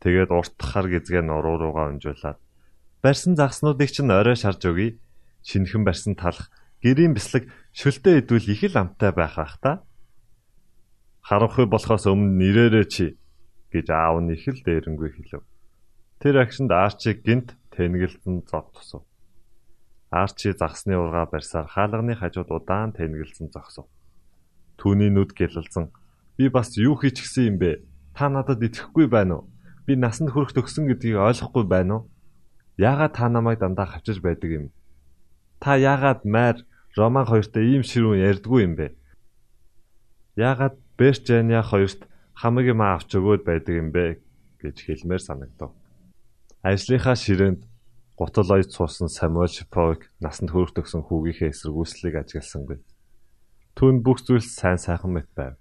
Тэгээд 0.00 0.32
урт 0.32 0.56
хар 0.56 0.88
гизгээ 0.88 1.20
нуруу 1.20 1.60
руугаа 1.60 1.92
унжуулаад 1.92 2.40
барьсан 3.04 3.36
загснуудыг 3.36 3.90
чинь 3.92 4.12
орой 4.12 4.36
шарж 4.36 4.64
өгье. 4.64 4.96
Шинхэн 5.44 5.84
барьсан 5.84 6.16
талах 6.16 6.48
гэрийн 6.84 7.12
бяслаг 7.16 7.48
шөлтөө 7.72 8.24
идвэл 8.24 8.48
их 8.48 8.64
л 8.64 8.76
амтай 8.80 9.12
байх 9.12 9.36
ах 9.36 9.56
та. 9.60 9.84
Харанхуй 11.24 11.68
болохоос 11.68 12.08
өмнө 12.08 12.36
нэрээрээ 12.40 12.86
чи 12.88 13.06
гэж 13.72 13.86
аав 13.92 14.20
нь 14.24 14.32
их 14.36 14.44
л 14.48 14.60
дээрэнгүй 14.64 15.10
хэлв. 15.16 15.44
Тэр 16.20 16.34
агшинд 16.44 16.72
Арчиг 16.72 17.24
гинт 17.24 17.56
тэнгэлсэн 17.72 18.44
зов 18.48 18.72
тусав. 18.72 19.04
Арчи 20.12 20.52
загсны 20.52 20.96
ургаа 20.96 21.28
барьсаар 21.28 21.68
хаалганы 21.68 22.16
хажууд 22.16 22.50
удаан 22.52 22.92
тэнгэлсэн 22.92 23.48
зогсов. 23.52 23.88
Түүний 24.76 25.08
нүд 25.12 25.32
гэлэлзэн 25.36 25.92
би 26.36 26.48
бас 26.48 26.76
юу 26.76 26.96
хийчихсэн 26.96 27.44
юм 27.52 27.56
бэ? 27.60 27.84
Та 28.16 28.28
надад 28.28 28.60
итгэхгүй 28.64 29.06
байна 29.08 29.44
уу? 29.44 29.48
Би 29.90 29.98
насанд 29.98 30.30
хүрэх 30.30 30.54
төгсөн 30.54 30.86
гэдгийг 30.86 31.18
ойлгохгүй 31.18 31.66
байна 31.66 31.94
уу? 31.98 32.02
Яагаад 32.78 33.10
та 33.10 33.26
намайг 33.26 33.58
дандаа 33.58 33.90
хавчиж 33.90 34.22
байдаг 34.22 34.50
юм? 34.54 34.64
Та 35.58 35.74
яагаад 35.74 36.22
майр 36.22 36.62
Роман 36.94 37.26
хоёртой 37.26 37.66
ийм 37.74 37.82
ширүүн 37.82 38.22
ярьдгүй 38.22 38.70
юм 38.70 38.78
бэ? 38.78 38.94
Яагаад 40.38 40.78
Берчэня 40.94 41.66
хоёрт 41.66 42.06
хамаг 42.38 42.70
юм 42.70 42.86
авч 42.86 43.18
өгөөд 43.18 43.42
байдаг 43.42 43.74
юм 43.82 43.90
бэ 43.90 44.22
гэж 44.62 44.76
хэлмээр 44.78 45.22
санагдав. 45.26 45.74
Ажлынхаа 46.62 47.18
ширээнд 47.18 47.66
гутал 48.14 48.46
ойд 48.46 48.70
суусан 48.70 49.10
Самуэль 49.10 49.50
Шиповыг 49.50 50.06
насанд 50.22 50.54
хүрэх 50.54 50.70
төгсөн 50.70 51.02
хүүгийнхээ 51.02 51.50
эсэргүүцлийг 51.50 52.14
ажигласангүй. 52.14 52.78
Түүнд 53.74 54.06
бүх 54.06 54.22
зүйл 54.22 54.38
сайн 54.38 54.78
сайхан 54.78 55.18
мэт 55.18 55.26
байв. 55.34 55.58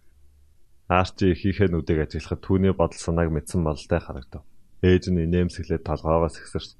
Арчи 0.89 1.37
ихийнхээ 1.37 1.69
нүдийг 1.69 2.09
ажиглахад 2.09 2.41
түүний 2.41 2.73
бодол 2.73 2.97
санааг 2.97 3.29
мэдсэн 3.29 3.61
бололтой 3.61 4.01
харагдав. 4.01 4.41
Ээж 4.81 5.13
нь 5.13 5.21
инээмсэглээд 5.21 5.85
толгоогоос 5.85 6.41
ихсэрч 6.41 6.73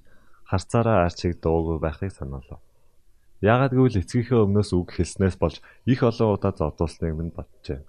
харцаараа 0.50 1.06
арчиг 1.06 1.38
дуугүй 1.38 1.78
байхыг 1.78 2.10
санаалав. 2.10 2.58
Яагад 3.45 3.78
гэвэл 3.78 4.02
эцгийнхээ 4.02 4.50
өмнөөс 4.50 4.74
үг 4.74 4.98
хэлснээс 4.98 5.38
болж 5.38 5.62
их 5.86 6.02
олон 6.02 6.34
удаа 6.34 6.58
зодуулсныг 6.58 7.13
минь 7.13 7.38
боджээ. 7.38 7.86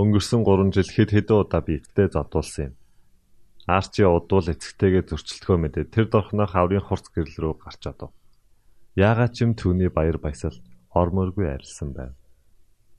Өнгөрсөн 0.00 0.48
3 0.48 0.72
жил 0.72 0.90
хэд 0.96 1.10
хэдэн 1.12 1.38
удаа 1.44 1.60
биетдээ 1.60 2.08
зодуулсан 2.08 2.72
юм. 2.72 2.74
Арчи 3.68 4.08
удвал 4.08 4.48
эцэгтэйгээ 4.48 5.12
зөрчилдөхөө 5.12 5.58
мэдээ 5.60 5.84
тэр 5.92 6.06
дорхноо 6.08 6.48
хаврын 6.48 6.80
хурц 6.80 7.12
гэрэл 7.12 7.36
рүү 7.36 7.54
гарч 7.68 7.82
одов. 7.84 8.16
Яагаад 8.96 9.36
ч 9.36 9.44
юм 9.44 9.52
түүний 9.52 9.92
баяр 9.92 10.16
баясал 10.16 10.56
ормооргүй 10.96 11.52
арилсан 11.52 11.92
байв. 11.92 12.16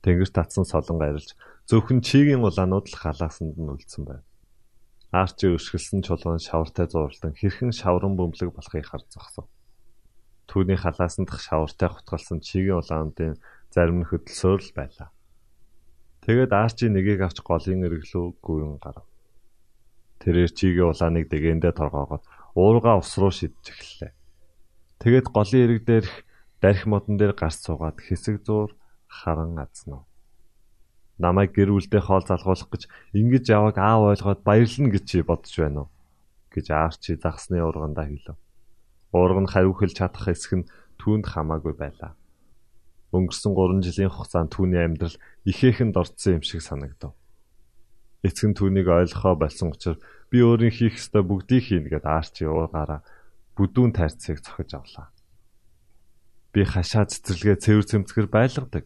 Тэнгэр 0.04 0.32
татсан 0.32 0.64
солонго 0.64 1.04
арилж 1.04 1.36
зөвхөн 1.68 2.00
чигийн 2.00 2.46
улаанууд 2.48 2.88
л 2.88 2.96
халаасанд 2.96 3.60
нь 3.60 3.72
үлдсэн 3.74 4.04
байв. 4.08 4.24
Арчи 5.12 5.52
өшгөлсөн 5.52 6.06
чулуун 6.06 6.40
шавартай 6.40 6.88
зууралдан 6.88 7.34
хэрхэн 7.36 7.74
шавран 7.76 8.16
бөмбөлөг 8.16 8.56
болохыг 8.56 8.86
харж 8.88 9.08
зогсов. 9.12 9.46
Түүний 10.48 10.80
халаасан 10.80 11.26
дах 11.28 11.42
шавартай 11.42 11.90
хутгалсан 11.92 12.40
чигийн 12.40 12.80
улаандын 12.80 13.42
зарим 13.74 14.02
нь 14.02 14.10
хөдөлсөөр 14.10 14.62
л 14.64 14.72
байлаа. 14.78 15.10
Тэгээд 16.24 16.52
Арчи 16.54 16.88
нэгийг 16.94 17.22
авч 17.26 17.42
голын 17.42 17.86
эргэлөө 17.90 18.26
гүйн 18.42 18.78
гарав. 18.78 19.06
Тэрээр 20.22 20.52
чигийн 20.54 20.92
улааныг 20.94 21.26
дэгэндээ 21.28 21.74
торгоогоод 21.74 22.24
уурга 22.56 23.02
ус 23.02 23.12
руу 23.18 23.32
шидэж 23.34 23.66
эхэллээ. 23.66 24.14
Тэгээд 25.00 25.28
голын 25.32 25.64
эрэг 25.66 25.82
дээрх 25.90 26.14
дарх 26.62 26.84
модон 26.86 27.16
дээр 27.18 27.34
гарч 27.34 27.66
суугаад 27.66 27.98
хэсэг 28.04 28.44
зуур 28.44 28.76
харан 29.10 29.58
азнав. 29.58 30.06
Намайг 31.20 31.52
гэр 31.58 31.76
бүлдээ 31.76 32.00
хоол 32.06 32.24
залгуулах 32.24 32.70
гэж 32.72 32.84
ингэж 33.18 33.46
яваг 33.52 33.76
аав 33.82 34.16
ойлгоод 34.16 34.42
баярлна 34.48 34.94
гэж 34.94 35.04
чи 35.10 35.20
бодож 35.26 35.56
байна 35.60 35.80
уу? 35.84 35.90
гэж 36.54 36.66
Арчи 36.72 37.20
загсны 37.20 37.60
ургандаа 37.60 38.08
хэлв. 38.08 38.38
Уурга 39.12 39.42
нь 39.44 39.52
хариу 39.52 39.74
хэлж 39.74 40.00
чадах 40.00 40.32
эсэх 40.32 40.54
нь 40.64 40.70
түүнд 41.02 41.26
хамаагүй 41.30 41.74
байлаа. 41.78 42.14
Өнгөрсөн 43.14 43.54
3 43.58 43.86
жилийн 43.86 44.14
хугацаанд 44.14 44.54
түүний 44.54 44.82
амьдрал 44.86 45.18
ихээхэн 45.46 45.92
дорцсон 45.94 46.42
юм 46.42 46.44
шиг 46.46 46.62
санагдав. 46.62 47.18
Эцэг 48.22 48.54
нь 48.54 48.58
түүнийг 48.58 48.88
ойлгохоо 48.90 49.34
болсон 49.34 49.74
учраас 49.74 50.02
би 50.30 50.46
өөрийн 50.46 50.74
хийх 50.74 51.02
ёстой 51.02 51.26
бүгдийг 51.26 51.64
хийнэ 51.74 51.90
гэд 51.90 52.06
Арчи 52.06 52.46
уугаараа 52.46 53.02
бүдүүн 53.58 53.92
тайрцыг 53.98 54.46
цохиж 54.46 54.78
авлаа. 54.78 55.10
Би 56.54 56.62
хашаа 56.66 57.10
цэцэрлэгээ 57.10 57.58
цэвэр 57.64 57.86
цэмцгэр 57.90 58.28
байлгадаг. 58.30 58.86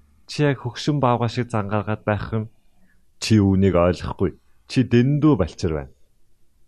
Чи 0.31 0.47
яг 0.47 0.63
хөгшин 0.63 1.03
баавга 1.03 1.27
шиг 1.27 1.51
зангаргаад 1.51 2.07
байх 2.07 2.31
юм. 2.31 2.47
Чи 3.19 3.43
үүнийг 3.43 3.75
ойлгохгүй. 3.75 4.39
Чи 4.63 4.87
дэндүү 4.87 5.33
балчир 5.35 5.75
байна. 5.75 5.91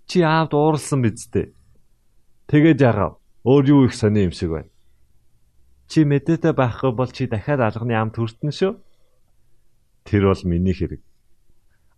Чи 0.03 0.19
аавд 0.19 0.51
ууралсан 0.51 0.99
биз 0.99 1.31
дээ. 1.31 1.55
Тэгээд 2.51 2.83
яагав? 2.83 3.23
Өөр 3.47 3.63
юу 3.71 3.81
их 3.87 3.95
сони 3.95 4.27
юм 4.27 4.35
шиг 4.35 4.51
байна. 4.51 4.67
Чи 5.87 6.03
мэдээтэй 6.03 6.51
байхгүй 6.51 6.91
бол 6.91 7.07
чи 7.07 7.23
дахиад 7.31 7.63
алганы 7.63 7.95
ам 7.95 8.11
төртөн 8.11 8.51
шүү. 8.51 8.83
Тэр 10.03 10.27
бол 10.27 10.43
миний 10.43 10.75
хэрэг. 10.75 10.99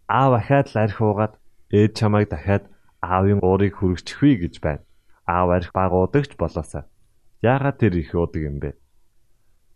Аав 0.05 0.37
ахаад 0.37 0.69
л 0.69 0.77
арх 0.85 1.01
уугаад 1.01 1.33
ээж 1.73 1.97
чамайг 1.97 2.29
дахиад 2.29 2.69
аавын 3.01 3.41
уурыг 3.41 3.81
хүргэчихвээ 3.81 4.35
гэж 4.37 4.61
байна. 4.61 4.85
Аав 5.25 5.49
арх 5.49 5.73
баг 5.73 5.97
удагч 5.97 6.37
болоосаа. 6.37 6.85
Яагаад 7.41 7.81
тэр 7.81 7.97
их 7.97 8.13
удаг 8.13 8.41
юм 8.45 8.61
бэ? 8.61 8.77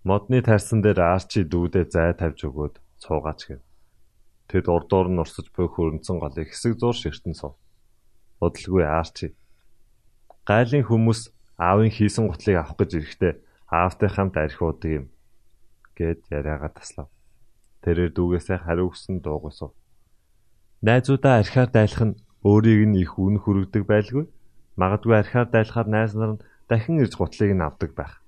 Модны 0.07 0.39
тарсан 0.39 0.79
дээр 0.79 0.99
арчи 1.03 1.43
дүүдээ 1.43 1.91
зай 1.91 2.15
тавьж 2.15 2.47
өгөөд 2.47 2.79
цуугаач 3.03 3.41
гэв. 3.51 3.59
Тэд 4.47 4.65
урдуур 4.71 5.11
нь 5.11 5.19
урсаж 5.19 5.51
буй 5.51 5.67
хөрөнцөн 5.67 6.23
голыг 6.23 6.47
хэсэг 6.47 6.79
зур 6.79 6.95
ширтэн 6.95 7.35
сув. 7.35 7.59
Удалгүй 8.39 8.87
арчи. 8.87 9.35
Гайлын 10.47 10.87
хүмүүс 10.87 11.35
аавын 11.59 11.91
хийсэн 11.91 12.31
гутлыг 12.31 12.55
авах 12.63 12.79
гэж 12.79 12.91
ирэхдээ 12.95 13.33
аавтай 13.67 14.09
хамт 14.09 14.35
архиудаг 14.39 14.91
юм 15.03 15.05
гэд 15.99 16.31
яриагаа 16.31 16.71
таслав. 16.71 17.11
Тэрээр 17.83 18.15
дүүгээсээ 18.15 18.63
хариу 18.63 18.87
өгсөн 18.87 19.19
дуугасав. 19.19 19.75
Найзуудаа 20.79 21.43
архиар 21.43 21.67
дайлах 21.67 22.03
нь 22.07 22.19
өөрийг 22.47 22.87
нь 22.87 22.99
их 23.03 23.19
үн 23.19 23.35
хүрэгдэг 23.43 23.83
байлгүй. 23.83 24.31
Магадгүй 24.79 25.15
архиар 25.19 25.51
дайлахаар 25.51 25.87
найз 25.91 26.15
нар 26.15 26.39
нь 26.39 26.43
дахин 26.71 27.03
ирж 27.03 27.19
гутлыг 27.19 27.51
нь 27.51 27.65
авдаг 27.67 27.91
байх. 27.99 28.23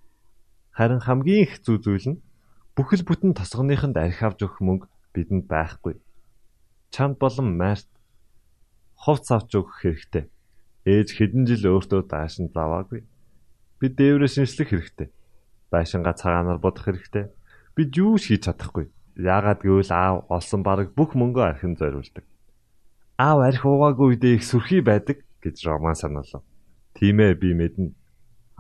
Харин 0.75 1.01
хамгийн 1.03 1.43
их 1.45 1.59
зүй 1.63 1.77
зүйл 1.83 2.07
нь 2.15 2.21
бүхэл 2.75 3.03
бүтэн 3.03 3.35
тосгоныхонд 3.35 3.95
архи 3.99 4.23
авч 4.25 4.39
өгөх 4.43 4.59
мөнгө 4.63 4.87
бидэнд 5.13 5.45
байхгүй. 5.51 5.99
Чамд 6.95 7.19
болон 7.19 7.57
майрт 7.59 7.89
хувц 8.95 9.27
авч 9.31 9.51
өгөх 9.59 9.83
хэрэгтэй. 9.83 10.25
Ээж 10.87 11.07
хэдэн 11.15 11.43
жил 11.45 11.75
өөртөө 11.75 12.07
даашин 12.07 12.47
заваагүй. 12.49 13.03
Бид 13.79 13.93
дээврээ 13.99 14.31
шинжлэх 14.31 14.71
хэрэгтэй 14.71 15.09
байшингаа 15.71 16.13
цагаанаар 16.13 16.59
бодох 16.59 16.85
хэрэгтэй. 16.85 17.31
Бид 17.75 17.95
юу 17.95 18.19
ч 18.19 18.35
хийж 18.35 18.45
чадахгүй. 18.45 18.91
Яагаад 19.15 19.63
гэвэл 19.63 19.91
аав 19.95 20.27
олсон 20.27 20.61
бараг 20.67 20.91
бүх 20.93 21.15
мөнгөө 21.15 21.43
архин 21.47 21.79
зориулдаг. 21.79 22.27
Аав 23.15 23.39
арх 23.39 23.63
уугаагүй 23.63 24.19
үедээ 24.19 24.35
их 24.37 24.43
сүрхий 24.43 24.83
байдаг 24.83 25.23
гэж 25.39 25.55
Роман 25.65 25.95
санаалав. 25.95 26.43
Тийм 26.93 27.23
ээ 27.23 27.39
би 27.39 27.55
мэднэ. 27.55 27.95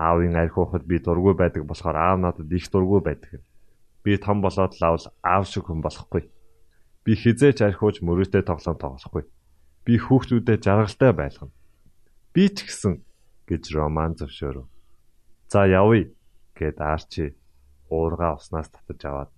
Аавын 0.01 0.33
арх 0.41 0.57
уухад 0.57 0.83
би 0.89 0.97
дургүй 0.97 1.37
байдаг 1.37 1.63
болохоор 1.69 1.97
аав 1.97 2.17
надад 2.17 2.49
их 2.49 2.65
дургүй 2.73 3.01
байдаг. 3.05 3.45
Би 4.03 4.17
том 4.17 4.41
болоод 4.41 4.73
лавл 4.81 5.05
аав 5.21 5.45
шиг 5.45 5.69
хүн 5.69 5.85
болохгүй. 5.85 6.25
Би 7.05 7.11
хизээч 7.13 7.61
арх 7.61 7.85
ууж 7.85 8.01
мөрөөдөө 8.01 8.41
тоглоом 8.41 8.77
тоглохгүй. 8.81 9.23
Би 9.85 9.93
хүүхдүүдэд 10.01 10.65
жаргалтай 10.65 11.13
байлгана. 11.13 11.53
Би 12.33 12.49
ч 12.49 12.65
гэсэн 12.65 12.97
гэж 13.45 13.63
Роман 13.77 14.17
зөвшөөрөв. 14.17 14.65
За 15.53 15.69
явъя 15.69 16.09
гэд 16.57 16.81
Арчи 16.81 17.37
уургаа 17.91 18.41
уснаас 18.41 18.73
татаж 18.73 19.01
аваад 19.05 19.31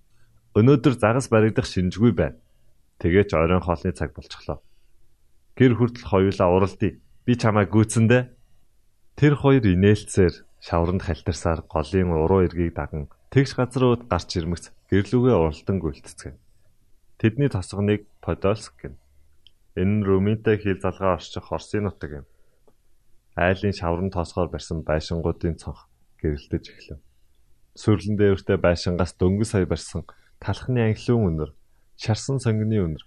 өнөөдөр 0.54 0.94
загас 0.96 1.26
баригдах 1.28 1.66
шинжгүй 1.66 2.12
байна. 2.14 2.38
Тэгээ 3.02 3.24
ч 3.26 3.34
оройн 3.34 3.60
хоолны 3.60 3.90
цаг 3.90 4.14
болчихлоо. 4.14 4.62
Гэр 5.58 5.74
хүртэл 5.74 6.06
хоёулаа 6.06 6.48
уралдъя. 6.54 6.98
Би 7.26 7.32
чамайг 7.34 7.74
гүйцэндэ. 7.74 8.33
Тэр 9.14 9.38
хоёр 9.38 9.62
инээлцээр 9.62 10.42
шавранд 10.58 11.06
халтарсаар 11.06 11.62
голын 11.70 12.10
уруу 12.18 12.50
эргийг 12.50 12.74
даган 12.74 13.06
тэгш 13.30 13.54
газрууд 13.54 14.10
гарч 14.10 14.30
ирмэгц 14.34 14.74
гэрлүүгээ 14.90 15.36
уралдан 15.38 15.78
гүйлтцгэв. 15.78 16.34
Тэдний 17.22 17.46
тосгоныг 17.46 18.10
Подольск 18.18 18.74
гэнэ. 18.74 18.98
Энэ 19.78 19.94
нь 20.02 20.06
Румынтай 20.06 20.58
хил 20.58 20.82
залгаа 20.82 21.14
орчих 21.14 21.46
Орсын 21.46 21.86
нутаг 21.86 22.10
юм. 22.10 22.26
Айлын 23.38 23.70
шаврын 23.70 24.10
тоосгоор 24.10 24.50
барьсан 24.50 24.82
байшингуудын 24.82 25.62
цонх 25.62 25.86
гэрэлтэж 26.18 26.64
эхлэв. 26.74 27.00
Сүрлэн 27.78 28.18
дээвртэй 28.18 28.58
байшингаас 28.58 29.14
дөнгөс 29.14 29.54
сая 29.54 29.66
барьсан 29.66 30.02
талхны 30.42 30.90
анхлын 30.90 31.22
үнэр, 31.22 31.50
шарсан 31.94 32.42
сонгины 32.42 32.82
үнэр, 32.82 33.04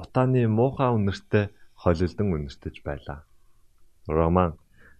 утааны 0.00 0.48
муухай 0.48 0.88
үнэртэй 0.96 1.52
холилдон 1.76 2.28
үнэртэж 2.40 2.80
байлаа. 2.80 3.28
Роман 4.08 4.56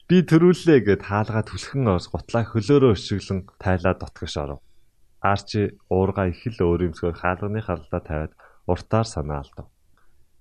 би 0.09 0.17
төрүүллээ 0.27 0.81
гэд 0.87 1.03
хаалгаа 1.07 1.45
түлхэн 1.47 1.87
орс 1.95 2.07
гутлаа 2.11 2.45
хөлөөрөө 2.49 2.93
өшиглэн 2.97 3.41
тайлаад 3.63 3.99
дотгош 4.03 4.35
оров. 4.43 4.61
Арчи 5.23 5.79
уурга 5.87 6.27
их 6.27 6.43
л 6.51 6.59
өөрөмсгөр 6.59 7.15
хаалганы 7.15 7.61
харлаа 7.63 8.03
тавиад 8.03 8.33
уртаар 8.67 9.07
санаа 9.07 9.47
алдав. 9.47 9.67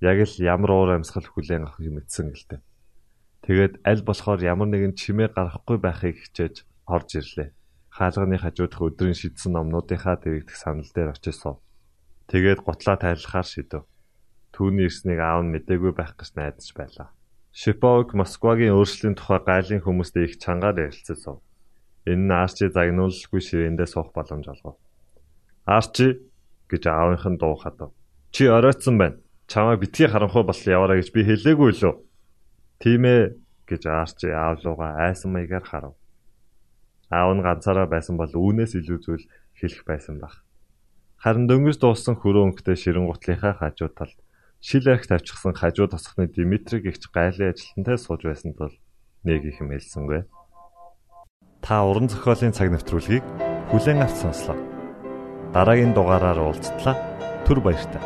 Яг 0.02 0.17
л 0.26 0.36
ямар 0.41 0.71
уур 0.74 0.89
амьсгал 0.97 1.28
хүлээн 1.30 1.69
авах 1.69 1.80
юм 1.80 2.02
эцсэн 2.02 2.34
гэлтэй. 2.34 2.60
Тэгээд 3.45 3.74
аль 3.86 4.04
болохоор 4.06 4.41
ямар 4.41 4.69
нэгэн 4.69 4.97
чимээ 4.97 5.30
гарахгүй 5.38 5.78
байхыг 5.78 6.17
хичээж 6.17 6.65
орж 6.89 7.10
ирлээ. 7.21 7.50
Хаалганы 7.89 8.38
хажуудах 8.41 8.82
өдрийн 8.82 9.17
шидсэн 9.17 9.54
номнуудынхаа 9.54 10.17
дэрэгдэх 10.21 10.58
санал 10.58 10.89
дээр 10.93 11.13
очиж 11.13 11.36
суув. 11.38 11.62
Тэгээд 12.30 12.65
гутлаа 12.65 12.97
тайлахаар 12.97 13.45
шидэв. 13.45 13.84
Түүний 14.54 14.88
ирснийг 14.89 15.19
аав 15.19 15.45
нь 15.45 15.54
мэдээгүй 15.54 15.93
байх 15.93 16.17
гэж 16.17 16.30
найдаж 16.38 16.69
байлаа. 16.74 17.10
Шиповг 17.51 18.15
Москвагийн 18.15 18.71
өөрчлөлийн 18.79 19.19
тухай 19.19 19.39
гайлын 19.43 19.83
хүмүүстэй 19.83 20.23
их 20.23 20.39
чангаар 20.39 20.87
ярилцсан. 20.87 21.43
Энэ 22.07 22.23
нь 22.23 22.31
Арчи 22.31 22.71
загнуулгүй 22.71 23.41
ширээндээ 23.43 23.87
суух 23.91 24.15
боломж 24.15 24.47
олгов. 24.47 24.79
Арчи 25.67 26.23
гэж 26.71 26.83
аавынх 26.87 27.27
нь 27.27 27.35
дуу 27.35 27.59
хадав. 27.59 27.91
Чи 28.31 28.47
оройтсан 28.47 28.95
байна. 28.95 29.19
Чамайг 29.51 29.83
битгий 29.83 30.07
харанхуй 30.07 30.47
бол 30.47 30.61
яваарай 30.63 31.03
гэж 31.03 31.11
би 31.11 31.27
хэлээгүй 31.27 31.71
лөө. 31.75 31.93
Тийм 32.79 33.03
ээ 33.03 33.35
гэж 33.67 33.83
Арчи 33.83 34.31
аав 34.31 34.63
руугаа 34.63 35.11
айсан 35.11 35.35
маягаар 35.35 35.67
харав. 35.67 35.93
Аав 37.11 37.35
нь 37.35 37.43
ганцаараа 37.43 37.87
байсан 37.91 38.15
бол 38.15 38.31
үүнээс 38.31 38.79
илүү 38.79 38.99
зүйл 39.03 39.27
хэлэх 39.59 39.83
байсан 39.83 40.23
баг. 40.23 40.39
Харин 41.19 41.51
дөнгөж 41.51 41.83
дууссан 41.83 42.15
хөрөө 42.15 42.55
өнгөтэй 42.55 42.79
ширэн 42.79 43.11
гутлынхаа 43.11 43.59
хажуу 43.59 43.91
талд 43.91 44.15
шил 44.62 44.86
арх 44.88 45.10
тавьчихсан 45.10 45.58
хажуу 45.58 45.89
тосхны 45.89 46.30
Димитриг 46.30 46.86
ихч 46.86 47.10
гайлын 47.10 47.52
ажилтнтай 47.52 47.97
сууж 47.97 48.21
байсан 48.30 48.54
тул 48.54 48.69
нэг 49.26 49.41
их 49.45 49.58
мэлсэнгүй. 49.58 50.30
Та 51.65 51.82
уран 51.82 52.10
зохиолын 52.10 52.54
цаг 52.54 52.69
навтруулгийг 52.69 53.26
бүлээн 53.74 54.06
авч 54.06 54.21
сонслоо. 54.21 54.58
Дараагийн 55.54 55.97
дугаараар 55.97 56.39
уулзтлаа. 56.45 56.93
Түр 57.45 57.58
баярлалаа. 57.65 58.06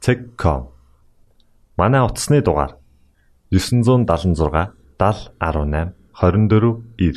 Tech.com 0.00 0.68
Манай 1.76 2.00
утасны 2.06 2.40
дугаар 2.40 2.76
976 3.50 4.72
7018 4.98 6.02
24 6.14 6.82
9 6.98 7.14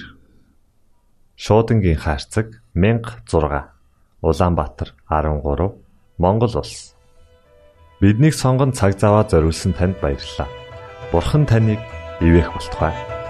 Шуудангийн 1.35 1.97
хаяцаг 1.97 2.47
16 2.73 3.69
Улаанбаатар 4.21 4.89
13 5.09 5.77
Монгол 6.17 6.53
улс 6.57 6.95
Биднийг 8.01 8.33
сонгон 8.33 8.73
цаг 8.73 8.97
зав 8.97 9.13
аваад 9.13 9.29
зориулсан 9.29 9.73
танд 9.77 10.01
баярлалаа. 10.01 10.49
Бурхан 11.11 11.45
таныг 11.45 11.77
ивээх 12.19 12.49
болтугай. 12.49 13.20